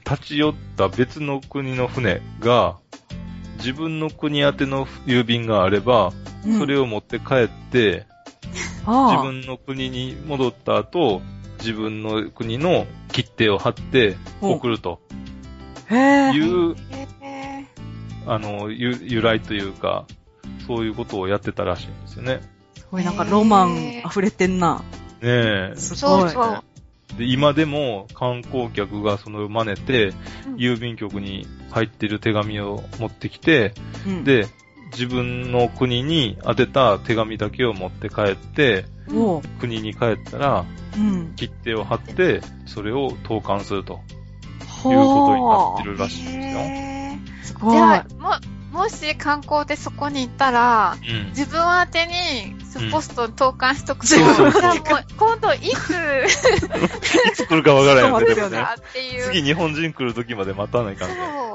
[0.08, 2.78] 立ち寄った別の国の船が、
[3.58, 6.12] 自分の国宛ての郵便があれば、
[6.58, 8.06] それを、を持って帰って、
[8.86, 11.20] 自分の国に戻った後、
[11.58, 15.00] 自分の国の切手を貼って送ると
[15.90, 16.30] へえ。
[16.30, 16.76] いう、
[17.20, 17.66] へ
[18.26, 20.06] あの、ゆ由来というか、
[20.66, 22.40] そういうことをやってたらしいんですよね。
[22.76, 24.82] すごいなんかロマン溢れてんな。
[25.20, 25.72] ねえ。
[25.76, 26.20] すごい。
[26.20, 26.64] そうそう。
[27.16, 30.14] で、今でも観光客がその真似て、うん
[30.58, 33.74] 郵便局に入ってる手紙を持ってきて、
[34.06, 34.46] うん、で、
[34.90, 38.86] 自分の国に宛てた手紙だけを持って帰って、
[39.60, 40.64] 国に帰ったら、
[40.96, 41.34] うん。
[41.36, 44.00] 切手を貼って、それを投函すると
[44.82, 47.54] ほいうことになってるらしいんですよ。
[47.54, 47.76] すごい。
[47.76, 48.30] じゃあ、も
[48.72, 51.28] う、もし観光でそこに行ったら、うん。
[51.28, 54.84] 自分宛てにスポストに投函しとくと、そうそうそうじゃあもう
[55.16, 55.64] 今度いつ
[57.28, 58.66] いつ来るかわからないよね、ですよね。
[59.24, 61.14] 次日本人来る時まで待たないかんね。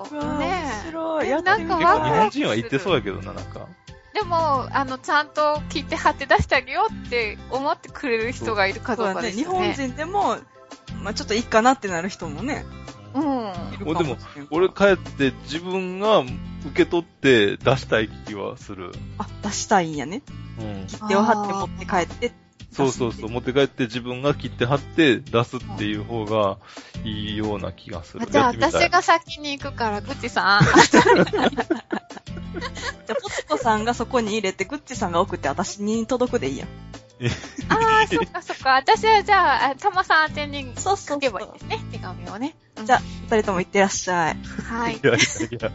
[0.10, 0.20] そう。
[0.20, 1.28] 面ね白い。
[1.28, 3.68] えやなんかワクワク本人は行ってそうやけどな、なんか。
[4.14, 9.74] でも、あの、ちゃんと聞いて貼って出してあげようって思ってくれる人がいるかどそうかですよ日本ね。
[9.74, 10.38] 人でも、
[11.02, 12.64] まあちょっといいかなってなる人もね、
[13.16, 13.24] うん。
[13.24, 14.18] もしれんから
[14.52, 16.30] 俺帰って自分が受
[16.76, 18.92] け取って出したい気はする。
[19.18, 20.22] あ、出したいんやね。
[20.60, 20.88] うん。
[20.88, 22.32] 切手を貼って持って帰って。
[22.72, 23.30] そうそうそう。
[23.30, 26.58] 持って帰って自分が切って貼って出すっていう方が
[27.04, 28.26] いいような気がする。
[28.26, 30.64] じゃあ私が先に行くから、ぐちさん。
[30.66, 31.46] じゃ
[33.10, 36.68] あ、ポチコさんがそこに入れて、グッチさんが送って私に届くでいいやん。
[37.70, 38.72] ああ、そっかそっか。
[38.72, 41.80] 私はじゃあ、あたまさん宛てに書けばいいですね。
[41.92, 42.56] 手紙をね。
[42.78, 44.38] うんじゃあ、二人とも行ってらっしゃい。
[44.64, 45.00] はいい。
[45.04, 45.72] やいやいや。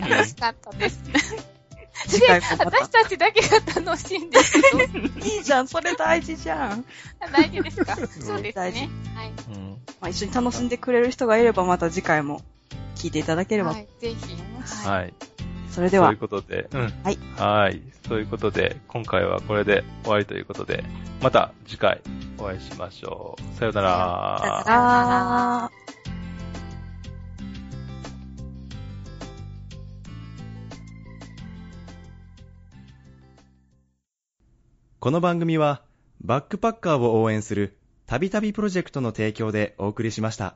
[0.10, 1.00] 楽しかったです。
[2.08, 5.26] 次回もま私たちだけが楽しいんですけど、た。
[5.28, 6.86] いいじゃん、それ大事じゃん。
[7.32, 7.96] 大丈夫ですか？
[7.96, 8.90] そうです大事ね。
[9.16, 9.32] はい。
[9.50, 9.70] うん
[10.02, 12.42] まあ、一緒に楽しんでくれる人がいれば、また次回も
[12.96, 13.72] 聞いていただければ。
[13.72, 14.38] はい、ぜひ。
[14.86, 15.14] ははい。
[15.76, 15.78] い。
[15.78, 16.94] それではそういう、ことで、うん。
[17.04, 17.18] はい。
[17.38, 17.82] はい。
[18.08, 20.84] そういうことで、今回はこれで終わりということで、
[21.22, 22.02] また次回
[22.38, 23.58] お会いしましょう。
[23.58, 24.40] さようなら。
[24.42, 24.74] さような
[25.70, 25.86] ら。
[35.00, 35.84] この番組は、
[36.22, 37.78] バックパッカーを応援する、
[38.08, 40.56] たびたびプロジェクトの提供でお送りしました。